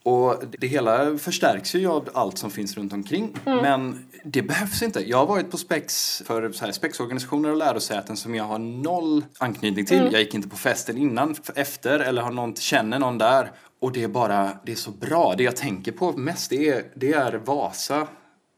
Och 0.02 0.42
det 0.58 0.66
hela 0.66 1.18
förstärks 1.18 1.74
ju 1.74 1.86
av 1.86 2.08
allt 2.14 2.38
som 2.38 2.50
finns 2.50 2.76
runt 2.76 2.92
omkring. 2.92 3.36
Mm. 3.44 3.58
Men 3.62 4.08
det 4.24 4.42
behövs 4.42 4.82
inte. 4.82 5.08
Jag 5.08 5.18
har 5.18 5.26
varit 5.26 5.50
på 5.50 5.56
spex 5.56 6.22
för 6.26 6.52
så 6.52 6.64
här, 6.64 6.72
spexorganisationer 6.72 7.50
och 7.50 7.56
lärosäten 7.56 8.16
som 8.16 8.34
jag 8.34 8.44
har 8.44 8.58
noll 8.58 9.24
anknytning 9.38 9.86
till. 9.86 9.98
Mm. 9.98 10.12
Jag 10.12 10.20
gick 10.20 10.34
inte 10.34 10.48
på 10.48 10.56
festen 10.56 10.98
innan, 10.98 11.36
efter 11.54 11.98
eller 11.98 12.22
har 12.22 12.30
någon, 12.30 12.56
känner 12.56 12.98
någon 12.98 13.18
där. 13.18 13.52
Och 13.80 13.92
det 13.92 14.02
är 14.02 14.08
bara, 14.08 14.50
det 14.64 14.72
är 14.72 14.76
så 14.76 14.90
bra. 14.90 15.34
Det 15.36 15.42
jag 15.42 15.56
tänker 15.56 15.92
på 15.92 16.12
mest 16.12 16.50
det 16.50 16.68
är, 16.68 16.84
det 16.94 17.12
är 17.12 17.32
Vasa 17.32 18.06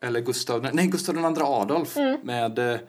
eller 0.02 0.20
Gustav, 0.20 0.68
nej 0.72 0.86
Gustav 0.86 1.16
II 1.16 1.42
Adolf 1.42 1.96
Mm. 1.96 2.20
med 2.22 2.58
eh, 2.58 2.80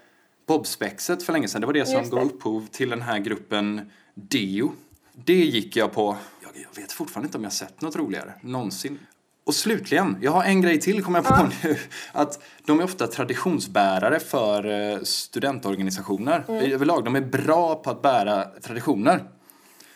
Bobspexet 0.48 1.24
för 1.24 1.34
länge 1.34 1.48
sedan. 1.48 1.62
Det 1.62 1.68
var 1.68 1.74
det 1.74 1.86
som 1.86 2.00
Just 2.00 2.12
gav 2.12 2.26
upphov 2.26 2.68
till 2.72 2.90
den 2.90 3.02
här 3.02 3.20
gruppen 3.20 3.92
Dio. 4.16 4.72
Det 5.14 5.34
gick 5.46 5.76
jag 5.76 5.92
på. 5.92 6.18
Jag, 6.54 6.82
vet 6.82 6.92
fortfarande 6.92 7.28
inte 7.28 7.38
om 7.38 7.44
jag 7.44 7.54
sett 7.54 7.82
något 7.82 7.96
roligare 7.96 8.34
någonsin. 8.42 9.00
Och 9.46 9.56
slutligen, 9.56 10.18
jag 10.22 10.32
har 10.32 10.44
en 10.44 10.62
grej 10.62 10.80
till 10.80 11.04
kommer 11.04 11.20
jag 11.20 11.26
på 11.26 11.50
nu. 11.64 11.78
Att 12.12 12.44
de 12.66 12.80
är 12.80 12.84
ofta 12.84 13.08
traditionsbärare 13.08 14.20
för 14.20 14.66
eh, 14.66 15.00
studentorganisationer. 15.00 16.44
Mm. 16.48 16.72
Överlag, 16.72 17.06
de 17.06 17.16
är 17.16 17.22
bra 17.22 17.76
på 17.76 17.90
att 17.90 18.02
bära 18.02 18.44
traditioner. 18.44 19.24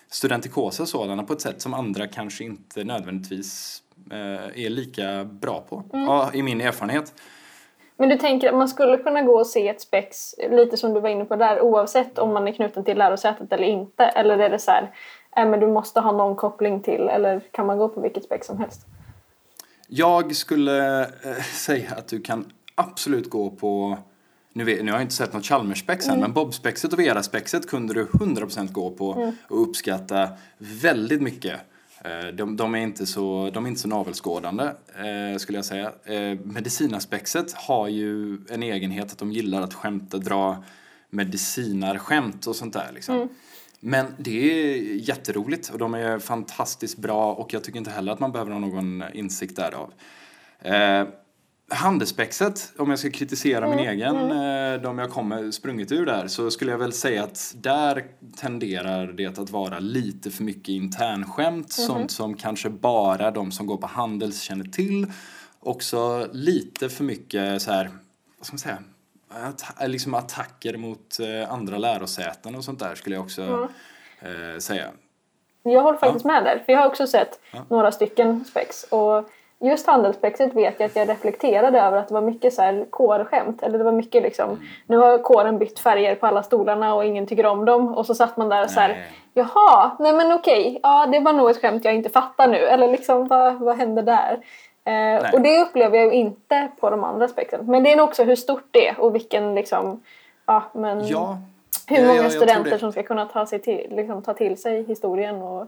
Studentikosa 0.09 0.83
och 0.83 0.89
sådana 0.89 1.23
på 1.23 1.33
ett 1.33 1.41
sätt 1.41 1.61
som 1.61 1.73
andra 1.73 2.07
kanske 2.07 2.43
inte 2.43 2.83
nödvändigtvis 2.83 3.83
eh, 4.11 4.65
är 4.65 4.69
lika 4.69 5.23
bra 5.23 5.61
på. 5.61 5.83
Mm. 5.93 6.05
Ja, 6.05 6.29
I 6.33 6.43
min 6.43 6.61
erfarenhet. 6.61 7.13
Men 7.97 8.09
du 8.09 8.17
tänker 8.17 8.49
att 8.49 8.55
man 8.55 8.67
skulle 8.67 8.97
kunna 8.97 9.21
gå 9.21 9.39
och 9.39 9.47
se 9.47 9.67
ett 9.67 9.81
spex, 9.81 10.35
lite 10.49 10.77
som 10.77 10.93
du 10.93 10.99
var 10.99 11.09
inne 11.09 11.25
på 11.25 11.35
där, 11.35 11.61
oavsett 11.61 12.19
om 12.19 12.33
man 12.33 12.47
är 12.47 12.51
knuten 12.51 12.83
till 12.83 12.97
lärosätet 12.97 13.53
eller 13.53 13.67
inte? 13.67 14.03
Eller 14.03 14.37
är 14.37 14.49
det 14.49 14.59
så 14.59 14.71
här, 14.71 14.91
äh, 15.37 15.45
men 15.49 15.59
du 15.59 15.67
måste 15.67 15.99
ha 15.99 16.11
någon 16.11 16.35
koppling 16.35 16.81
till, 16.81 17.01
eller 17.01 17.39
kan 17.51 17.65
man 17.67 17.77
gå 17.77 17.89
på 17.89 18.01
vilket 18.01 18.23
spex 18.23 18.47
som 18.47 18.57
helst? 18.59 18.85
Jag 19.87 20.35
skulle 20.35 21.01
eh, 21.01 21.41
säga 21.53 21.91
att 21.97 22.07
du 22.07 22.21
kan 22.21 22.45
absolut 22.75 23.29
gå 23.29 23.49
på 23.49 23.97
nu, 24.53 24.63
vet, 24.63 24.85
nu 24.85 24.91
har 24.91 24.97
jag 24.99 25.03
inte 25.05 25.15
sett 25.15 25.33
något 25.33 25.45
Chalmersspex 25.45 26.05
än, 26.05 26.11
Mm. 26.11 26.21
men 26.21 26.33
Bobspexet 26.33 26.93
och 26.93 26.99
Vera-spexet 26.99 27.67
kunde 27.69 27.93
du 27.93 28.05
100% 28.05 28.71
gå 28.71 28.91
på 28.91 29.13
Mm. 29.13 29.35
och 29.49 29.61
uppskatta 29.61 30.29
väldigt 30.57 31.21
mycket. 31.21 31.59
Eh, 32.03 32.27
De, 32.33 32.57
de, 32.57 32.75
är 32.75 32.79
inte 32.79 33.05
så, 33.05 33.49
de 33.53 33.65
är 33.65 33.69
inte 33.69 33.81
så 33.81 33.87
navelskådande, 33.87 34.63
eh, 34.63 35.37
skulle 35.37 35.57
jag 35.57 35.65
säga. 35.65 35.91
Eh, 36.03 36.39
Medicinaspexet 36.43 37.53
har 37.53 37.87
ju 37.87 38.37
en 38.49 38.63
egenhet 38.63 39.11
att 39.11 39.17
de 39.17 39.31
gillar 39.31 39.61
att 39.61 39.73
skämta, 39.73 40.17
dra 40.17 40.63
medicinarskämt 41.09 42.47
och 42.47 42.55
sånt 42.55 42.73
där. 42.73 42.91
Liksom. 42.93 43.15
Mm. 43.15 43.29
Men 43.79 44.05
det 44.17 44.63
är 44.71 44.77
jätteroligt 44.95 45.69
och 45.69 45.77
de 45.79 45.93
är 45.93 46.19
fantastiskt 46.19 46.97
bra 46.97 47.33
och 47.33 47.53
jag 47.53 47.63
tycker 47.63 47.77
inte 47.79 47.91
heller 47.91 48.11
att 48.11 48.19
man 48.19 48.31
behöver 48.31 48.51
ha 48.51 48.59
någon 48.59 49.03
insikt 49.13 49.55
därav. 49.55 49.93
Eh, 50.59 51.07
Handelsspexet, 51.69 52.73
om 52.77 52.89
jag 52.89 52.99
ska 52.99 53.09
kritisera 53.11 53.69
min 53.69 53.79
Mm, 53.79 53.91
egen, 53.91 54.15
mm. 54.15 54.73
eh, 54.75 54.81
de 54.81 54.97
jag 54.99 55.09
kommer 55.09 55.51
sprungit 55.51 55.91
ur 55.91 56.05
där, 56.05 56.27
så 56.27 56.51
skulle 56.51 56.71
jag 56.71 56.77
väl 56.77 56.93
säga 56.93 57.23
att 57.23 57.55
där 57.57 58.05
tenderar 58.37 59.07
det 59.07 59.39
att 59.39 59.49
vara 59.49 59.79
lite 59.79 60.31
för 60.31 60.43
mycket 60.43 60.69
internskämt, 60.69 61.75
Mhm. 61.77 61.85
sånt 61.87 62.11
som 62.11 62.33
kanske 62.33 62.69
bara 62.69 63.31
de 63.31 63.51
som 63.51 63.67
går 63.67 63.77
på 63.77 63.87
Handels 63.87 64.41
känner 64.41 64.65
till. 64.65 65.07
Också 65.59 66.27
lite 66.33 66.89
för 66.89 67.03
mycket 67.03 67.61
så 67.61 67.71
här, 67.71 67.89
vad 68.37 68.45
ska 68.47 68.53
man 68.53 68.59
säga, 68.59 68.77
att, 69.29 69.89
liksom 69.89 70.13
attacker 70.13 70.77
mot 70.77 71.19
eh, 71.19 71.53
andra 71.53 71.77
lärosäten 71.77 72.55
och 72.55 72.63
sånt 72.63 72.79
där 72.79 72.95
skulle 72.95 73.15
jag 73.15 73.23
också 73.23 73.41
Mm. 73.41 74.53
eh, 74.53 74.59
säga. 74.59 74.85
Jag 75.63 75.81
håller 75.81 75.97
faktiskt 75.99 76.25
med 76.25 76.43
där, 76.43 76.63
för 76.65 76.73
jag 76.73 76.79
har 76.79 76.87
också 76.87 77.07
sett 77.07 77.39
Ja. 77.53 77.59
några 77.69 77.91
stycken 77.91 78.45
spex. 78.45 78.83
Och 78.83 79.29
just 79.59 79.87
handelsspexet 79.87 80.53
vet 80.53 80.79
jag 80.79 80.85
att 80.87 80.95
jag 80.95 81.09
reflekterade 81.09 81.81
över 81.81 81.97
att 81.97 82.07
det 82.07 82.13
var 82.13 82.21
mycket 82.21 82.53
så 82.53 82.61
här 82.61 82.85
kårskämt. 82.89 83.63
Eller 83.63 83.77
det 83.77 83.83
var 83.83 83.91
mycket 83.91 84.23
liksom, 84.23 84.59
nu 84.87 84.97
har 84.97 85.17
kåren 85.17 85.57
bytt 85.59 85.79
färger 85.79 86.15
på 86.15 86.27
alla 86.27 86.43
stolarna 86.43 86.95
och 86.95 87.05
ingen 87.05 87.27
tycker 87.27 87.45
om 87.45 87.65
dem. 87.65 87.93
Och 87.95 88.05
så 88.05 88.15
satt 88.15 88.37
man 88.37 88.49
där 88.49 88.63
och 88.63 88.69
så 88.69 88.79
här, 88.79 88.89
Nej. 88.89 89.11
jaha, 89.33 89.91
nej 89.99 90.13
men 90.13 90.31
okej, 90.31 90.79
ja 90.83 91.05
det 91.05 91.19
var 91.19 91.33
nog 91.33 91.49
ett 91.49 91.61
skämt 91.61 91.85
jag 91.85 91.95
inte 91.95 92.09
fattar 92.09 92.47
nu. 92.47 92.57
Eller 92.57 92.87
liksom, 92.87 93.27
vad, 93.27 93.55
vad 93.55 93.77
hände 93.77 94.01
där? 94.01 94.39
Eh, 94.88 95.34
och 95.34 95.41
det 95.41 95.62
upplever 95.62 95.97
jag 95.97 96.06
ju 96.08 96.13
inte 96.13 96.67
på 96.80 96.89
de 96.89 97.04
andra 97.04 97.28
spexen. 97.28 97.65
Men 97.65 97.84
det 97.84 97.91
är 97.91 97.95
nog 97.95 98.08
också 98.08 98.23
hur 98.23 98.36
stort 98.36 98.67
det 98.71 98.88
är 98.88 99.00
och 99.00 99.15
vilken 99.15 99.56
liksom, 99.56 100.04
ja 100.45 100.71
men 100.73 101.08
Ja. 101.08 101.39
hur 101.88 102.02
många 102.02 102.15
ja, 102.15 102.23
jag 102.23 102.32
studenter 102.32 102.78
som 102.78 102.91
ska 102.91 103.04
kunna 103.04 103.26
ta, 103.26 103.45
sig 103.45 103.62
till, 103.62 103.88
liksom, 103.91 104.21
ta 104.23 104.34
till 104.34 104.58
sig 104.62 104.84
historien. 104.84 105.36
Och, 105.36 105.67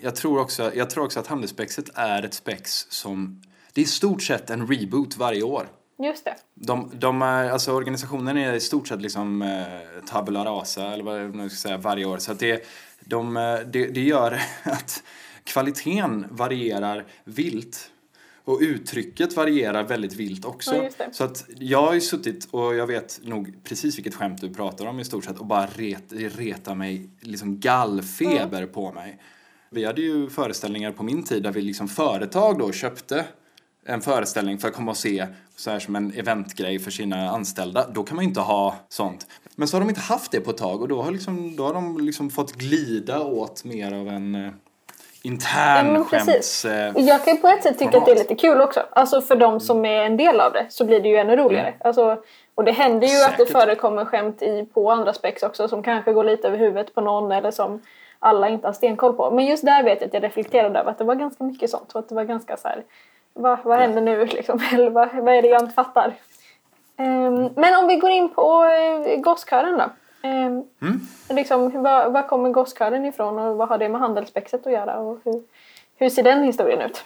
Jag 0.00 0.16
tror, 0.16 0.40
också, 0.40 0.70
jag 0.74 0.90
tror 0.90 1.04
också 1.04 1.20
att 1.20 1.26
Handelsspexet 1.26 1.84
är 1.94 2.22
ett 2.22 2.34
spex 2.34 2.86
som... 2.90 3.42
Det 3.72 3.80
är 3.80 3.82
i 3.82 3.86
stort 3.86 4.22
sett 4.22 4.50
en 4.50 4.66
reboot 4.66 5.16
varje 5.16 5.42
år. 5.42 5.66
just 5.98 6.24
det. 6.24 6.34
De, 6.54 6.90
de 6.94 7.22
är, 7.22 7.50
alltså 7.50 7.72
organisationen 7.72 8.36
är 8.38 8.52
i 8.52 8.60
stort 8.60 8.88
sett 8.88 9.00
liksom 9.00 9.42
eh, 9.42 10.04
tabula 10.10 10.44
rasa, 10.44 10.82
eller 10.92 11.04
vad 11.04 11.34
man 11.34 11.50
ska 11.50 11.68
säga, 11.68 11.76
varje 11.76 12.04
år. 12.04 12.18
Så 12.18 12.32
att 12.32 12.38
det, 12.38 12.64
de, 13.00 13.36
eh, 13.36 13.42
det, 13.66 13.86
det 13.86 14.00
gör 14.00 14.32
att 14.64 15.02
kvaliteten 15.44 16.26
varierar 16.30 17.04
vilt. 17.24 17.90
Och 18.46 18.58
uttrycket 18.60 19.36
varierar 19.36 19.84
väldigt 19.84 20.12
vilt 20.12 20.44
också. 20.44 20.74
Ja. 20.98 21.06
Så 21.12 21.24
att 21.24 21.44
jag 21.58 21.82
har 21.82 21.94
ju 21.94 22.00
suttit 22.00 22.48
och 22.50 22.74
jag 22.74 22.86
vet 22.86 23.20
nog 23.22 23.64
precis 23.64 23.98
vilket 23.98 24.14
skämt 24.14 24.40
du 24.40 24.54
pratar 24.54 24.86
om 24.86 25.00
i 25.00 25.04
stort 25.04 25.24
sett 25.24 25.38
och 25.38 25.46
bara 25.46 25.66
ret, 25.66 26.04
reta 26.12 26.74
mig, 26.74 27.10
liksom 27.20 27.60
gallfeber 27.60 28.58
Mm. 28.62 28.72
på 28.72 28.92
mig. 28.92 29.18
Vi 29.70 29.84
hade 29.84 30.00
ju 30.00 30.30
föreställningar 30.30 30.92
på 30.92 31.02
min 31.02 31.22
tid 31.22 31.42
där 31.42 31.52
vi 31.52 31.60
liksom 31.62 31.88
företag 31.88 32.58
då 32.58 32.72
köpte 32.72 33.24
en 33.86 34.00
föreställning 34.00 34.58
för 34.58 34.68
att 34.68 34.74
komma 34.74 34.90
och 34.90 34.96
se 34.96 35.26
så 35.56 35.70
här 35.70 35.78
som 35.78 35.96
en 35.96 36.12
eventgrej 36.12 36.78
för 36.78 36.90
sina 36.90 37.30
anställda. 37.30 37.90
Då 37.94 38.02
kan 38.04 38.16
man 38.16 38.24
ju 38.24 38.28
inte 38.28 38.40
ha 38.40 38.76
sånt. 38.88 39.26
Men 39.56 39.68
så 39.68 39.76
har 39.76 39.80
de 39.80 39.88
inte 39.88 40.00
haft 40.00 40.30
det 40.32 40.40
på 40.40 40.50
ett 40.50 40.56
tag 40.56 40.82
och 40.82 40.88
då 40.88 41.02
har, 41.02 41.10
liksom, 41.10 41.56
då 41.56 41.64
har 41.66 41.74
de 41.74 42.00
liksom 42.00 42.30
fått 42.30 42.52
glida 42.52 43.20
åt 43.22 43.64
mer 43.64 43.92
av 43.92 44.08
en 44.08 44.34
eh, 44.34 44.50
intern 45.24 46.04
precis. 46.10 46.62
skämts... 46.62 46.64
Jag 47.08 47.24
kan 47.24 47.36
på 47.36 47.48
ett 47.48 47.62
sätt 47.62 47.78
tycka 47.78 47.98
att 47.98 48.06
det 48.06 48.12
är 48.12 48.16
lite 48.16 48.34
kul 48.34 48.60
också. 48.60 48.82
Alltså 48.90 49.20
för 49.20 49.36
de 49.36 49.60
som 49.60 49.84
är 49.84 50.04
en 50.04 50.16
del 50.16 50.40
av 50.40 50.52
det 50.52 50.66
så 50.68 50.84
blir 50.84 51.00
det 51.00 51.08
ju 51.08 51.16
ännu 51.16 51.36
roligare. 51.36 51.74
Alltså, 51.80 52.16
och 52.54 52.64
det 52.64 52.72
händer 52.72 53.08
ju 53.08 53.22
att 53.22 53.36
det 53.36 53.46
Säkert. 53.46 53.52
förekommer 53.52 54.04
skämt 54.04 54.42
i, 54.42 54.66
på 54.74 54.90
andra 54.90 55.12
spex 55.12 55.42
också 55.42 55.68
som 55.68 55.82
kanske 55.82 56.12
går 56.12 56.24
lite 56.24 56.48
över 56.48 56.58
huvudet 56.58 56.94
på 56.94 57.00
någon 57.00 57.32
eller 57.32 57.50
som 57.50 57.82
alla 58.18 58.48
inte 58.48 58.68
har 58.68 58.72
stenkoll 58.72 59.12
på. 59.12 59.30
Men 59.30 59.46
just 59.46 59.64
där 59.64 59.82
vet 59.82 60.00
jag 60.00 60.08
att 60.08 60.14
jag 60.14 60.22
reflekterade 60.22 60.78
över 60.78 60.90
att 60.90 60.98
det 60.98 61.04
var 61.04 61.14
ganska 61.14 61.44
mycket 61.44 61.70
sånt. 61.70 61.92
Och 61.92 61.98
att 61.98 62.08
det 62.08 62.14
var 62.14 62.24
ganska 62.24 62.56
så 62.56 62.68
här, 62.68 62.84
vad, 63.32 63.58
vad 63.64 63.78
händer 63.78 64.00
nu 64.00 64.26
liksom? 64.26 64.60
Eller 64.72 64.90
vad, 64.90 65.08
vad 65.14 65.34
är 65.34 65.42
det 65.42 65.48
jag 65.48 65.62
inte 65.62 65.74
fattar? 65.74 66.14
Ehm, 66.96 67.50
men 67.56 67.74
om 67.74 67.86
vi 67.88 67.96
går 67.96 68.10
in 68.10 68.28
på 68.28 68.64
uh, 68.64 69.20
gosskören 69.20 69.78
då. 69.78 69.84
Ehm, 70.24 70.62
liksom, 71.30 71.82
var, 71.82 72.10
var 72.10 72.28
kommer 72.28 72.50
gosskören 72.50 73.04
ifrån 73.04 73.38
och 73.38 73.56
vad 73.56 73.68
har 73.68 73.78
det 73.78 73.88
med 73.88 74.00
handelsspexet 74.00 74.66
att 74.66 74.72
göra? 74.72 74.98
Och 74.98 75.20
hur, 75.24 75.42
hur 75.96 76.10
ser 76.10 76.22
den 76.22 76.42
historien 76.44 76.80
ut? 76.80 77.04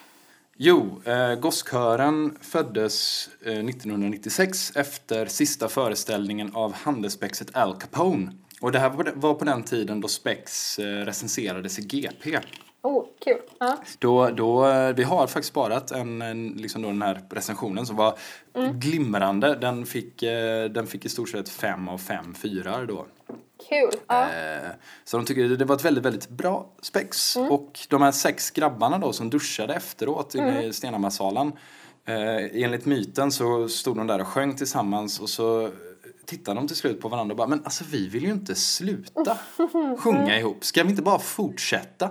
Jo, 0.57 1.02
eh, 1.04 1.35
Gosskören 1.35 2.38
föddes 2.40 3.28
eh, 3.46 3.52
1996 3.52 4.76
efter 4.76 5.26
sista 5.26 5.68
föreställningen 5.68 6.50
av 6.54 6.72
handelsspexet 6.74 7.57
Al 7.57 7.74
Capone. 7.76 8.33
Och 8.61 8.72
det 8.72 8.78
här 8.78 8.90
var- 8.90 9.12
var 9.14 9.35
på 9.35 9.44
den 9.44 9.62
tiden 9.62 10.00
då 10.00 10.09
Spex 10.09 10.78
eh, 10.78 10.85
recenserades 10.85 11.78
i 11.78 11.83
GP. 11.83 12.38
Oh, 12.82 13.04
kul. 13.24 13.38
Ja. 13.58 13.76
Då, 13.98 14.30
då, 14.30 14.62
vi 14.96 15.02
har 15.02 15.26
faktiskt 15.26 15.48
sparat 15.48 15.90
en, 15.90 16.22
en, 16.22 16.48
liksom 16.48 16.82
då 16.82 16.88
den 16.88 17.02
här 17.02 17.20
recensionen 17.30 17.86
som 17.86 17.96
var 17.96 18.18
Mm. 18.54 18.80
glimrande. 18.80 19.54
Den 19.54 19.86
fick, 19.86 20.22
eh, 20.22 20.64
den 20.64 20.86
fick 20.86 21.04
i 21.04 21.08
stort 21.08 21.28
sett 21.28 21.48
fem 21.48 21.88
av 21.88 21.98
fem 21.98 22.34
fyrar 22.34 22.86
då. 22.86 23.06
Kul. 23.68 23.90
Eh, 24.10 24.70
Så 25.04 25.16
de 25.16 25.26
tycker 25.26 25.48
det 25.48 25.64
var 25.64 25.76
ett 25.76 25.84
väldigt, 25.84 26.04
väldigt 26.04 26.28
bra 26.28 26.66
spex. 26.82 27.36
Mm. 27.36 27.50
Och 27.52 27.78
de 27.88 28.02
här 28.02 28.12
sex 28.12 28.50
grabbarna 28.50 28.98
då 28.98 29.12
som 29.12 29.30
duschade 29.30 29.74
efteråt 29.74 30.34
inne 30.34 30.50
Mm. 30.50 30.64
i 30.64 30.72
Stenhammarsalen. 30.72 31.52
Eh, 32.04 32.62
enligt 32.64 32.86
myten 32.86 33.32
så 33.32 33.68
stod 33.68 33.96
de 33.96 34.06
där 34.06 34.20
och 34.20 34.26
sjöng 34.28 34.56
tillsammans 34.56 35.20
och 35.20 35.28
så 35.28 35.70
tittade 36.26 36.60
de 36.60 36.66
till 36.68 36.76
slut 36.76 37.00
på 37.00 37.08
varandra 37.08 37.32
och 37.32 37.36
bara 37.36 37.48
men 37.48 37.64
alltså 37.64 37.84
vi 37.90 38.08
vill 38.08 38.22
ju 38.24 38.30
inte 38.30 38.54
sluta 38.54 39.38
sjunga 39.98 40.38
ihop. 40.38 40.64
Ska 40.64 40.82
vi 40.82 40.90
inte 40.90 41.02
bara 41.02 41.18
fortsätta? 41.18 42.10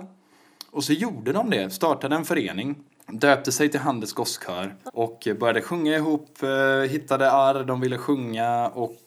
Och 0.70 0.84
så 0.84 0.92
gjorde 0.92 1.32
de 1.32 1.50
det, 1.50 1.70
startade 1.70 2.16
en 2.16 2.24
förening, 2.24 2.76
döpte 3.06 3.52
sig 3.52 3.68
till 3.68 3.80
Handels 3.80 4.12
gosskör 4.12 4.74
och 4.84 5.28
började 5.40 5.62
sjunga 5.62 5.96
ihop, 5.96 6.42
eh, 6.42 6.90
hittade 6.90 7.30
arr 7.30 7.64
de 7.64 7.80
ville 7.80 7.98
sjunga 7.98 8.68
och 8.68 9.02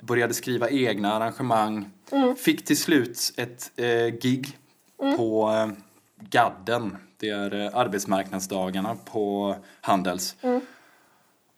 började 0.00 0.34
skriva 0.34 0.70
egna 0.70 1.12
arrangemang. 1.12 1.90
Mm. 2.12 2.36
Fick 2.36 2.64
till 2.64 2.76
slut 2.78 3.32
ett 3.36 3.70
eh, 3.76 4.06
gig 4.20 4.58
Mm. 5.02 5.16
på 5.16 5.50
eh, 5.50 5.68
Gadden, 6.30 6.96
det 7.16 7.28
är 7.28 7.54
eh, 7.54 7.70
arbetsmarknadsdagarna 7.76 8.96
på 9.04 9.56
Handels. 9.80 10.36
Mm. 10.42 10.60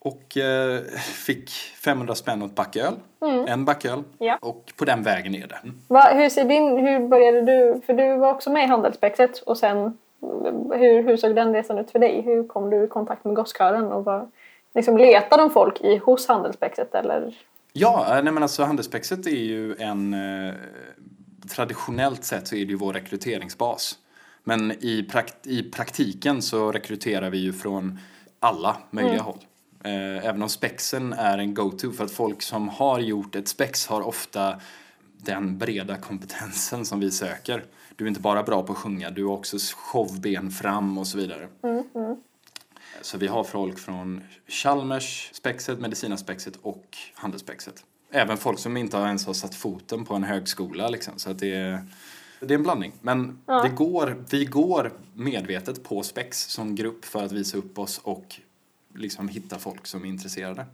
Och 0.07 0.37
eh, 0.37 0.81
fick 1.27 1.51
500 1.85 2.15
spänn 2.15 2.43
åt 2.43 2.55
backöl, 2.55 2.95
Mm. 3.21 3.47
en 3.49 3.65
backöl. 3.65 4.03
Ja. 4.19 4.39
Och 4.43 4.73
på 4.77 4.85
den 4.85 5.03
vägen 5.03 5.35
är 5.35 5.47
det. 5.47 5.59
Va, 5.89 6.01
hur, 6.15 6.29
ser 6.29 6.45
din, 6.45 6.79
hur 6.87 7.09
började 7.09 7.41
du, 7.41 7.81
för 7.87 7.93
du 7.95 8.17
var 8.17 8.31
också 8.35 8.51
med 8.51 8.65
i 8.65 8.67
Handelsspexet 8.67 9.39
och 9.39 9.59
sen 9.59 9.99
hur, 10.75 11.03
hur 11.03 11.17
såg 11.17 11.35
den 11.35 11.53
resan 11.55 11.79
ut 11.79 11.91
för 11.91 11.99
dig? 11.99 12.21
Hur 12.23 12.49
kom 12.49 12.71
du 12.71 12.85
i 12.85 12.87
kontakt 12.87 13.25
med 13.25 13.35
gosskören 13.35 13.85
och 13.93 14.05
vad, 14.05 14.31
liksom, 14.75 14.97
letade 14.99 15.43
de 15.43 15.51
folk 15.51 15.81
i, 15.81 15.97
hos 15.97 16.29
Handelsspexet 16.29 16.95
eller? 16.95 17.35
Ja, 17.73 18.17
eh, 18.17 18.23
nej 18.25 18.33
men 18.33 18.43
alltså 18.43 18.63
Handelspexet 18.65 19.27
är 19.27 19.31
ju 19.31 19.75
en... 19.79 20.15
Eh, 20.15 20.55
traditionellt 21.55 22.25
sett 22.25 22.49
så 22.49 22.55
är 22.57 22.59
det 22.65 22.71
ju 22.71 22.77
vår 22.77 22.93
rekryteringsbas. 22.93 23.99
Men 24.45 24.73
i, 24.81 25.03
prakt, 25.11 25.47
i 25.47 25.63
praktiken 25.71 26.43
så 26.43 26.73
rekryterar 26.73 27.31
vi 27.31 27.39
ju 27.39 27.53
från 27.53 27.99
alla 28.41 28.77
möjliga 28.91 29.15
Mm. 29.15 29.25
håll. 29.25 29.39
Eh, 29.87 30.27
även 30.27 30.43
om 30.43 30.49
spexen 30.49 31.13
är 31.13 31.39
en 31.39 31.55
go-to 31.55 31.93
för 31.93 32.05
att 32.05 32.11
folk 32.11 32.43
som 32.43 32.69
har 32.69 32.99
gjort 33.01 33.35
ett 33.35 33.49
spex 33.49 33.87
har 33.87 34.01
ofta 34.01 34.61
den 35.19 35.59
breda 35.59 35.97
kompetensen 35.97 36.85
som 36.85 37.01
vi 37.01 37.11
söker. 37.11 37.65
Du 37.97 38.05
är 38.05 38.09
inte 38.09 38.21
bara 38.21 38.43
bra 38.43 38.63
på 38.63 38.73
att 38.73 38.79
sjunga, 38.79 39.11
du 39.11 39.25
har 39.25 39.33
också 39.33 39.57
showben 39.75 40.51
fram 40.51 40.99
och 40.99 41.07
så 41.07 41.19
vidare. 41.19 41.49
Mm, 41.63 41.85
mm. 41.95 42.17
Så 43.03 43.19
vi 43.19 43.27
har 43.27 43.45
folk 43.45 43.79
från 43.79 44.23
Chalmers, 44.49 45.31
spexet, 45.33 45.81
Medicinaspexet 45.81 46.57
och 46.63 46.97
Handelsspexet. 47.15 47.85
Även 48.11 48.37
folk 48.37 48.59
som 48.59 48.77
inte 48.77 48.97
ens 48.97 49.27
har 49.27 49.35
satt 49.35 49.55
foten 49.55 50.05
på 50.05 50.15
en 50.15 50.25
högskola. 50.25 50.89
Liksom. 50.89 51.19
Så 51.19 51.31
att 51.31 51.39
det, 51.39 51.55
är, 51.55 51.85
det 52.41 52.55
är 52.55 52.59
en 52.59 52.63
blandning. 52.63 52.93
Men 53.01 53.39
Ja. 53.47 53.63
det 53.63 53.69
går, 53.69 54.25
vi 54.31 54.45
går 54.45 54.93
medvetet 55.15 55.85
på 55.85 56.03
spex 56.03 56.45
som 56.45 56.75
grupp 56.75 57.05
för 57.05 57.25
att 57.25 57.33
visa 57.33 57.57
upp 57.59 57.79
oss 57.79 58.01
och 58.05 58.41
liksom 58.97 59.29
hitta 59.29 59.59
folk 59.59 59.87
som 59.87 60.05
är 60.05 60.09
intresserade. 60.09 60.67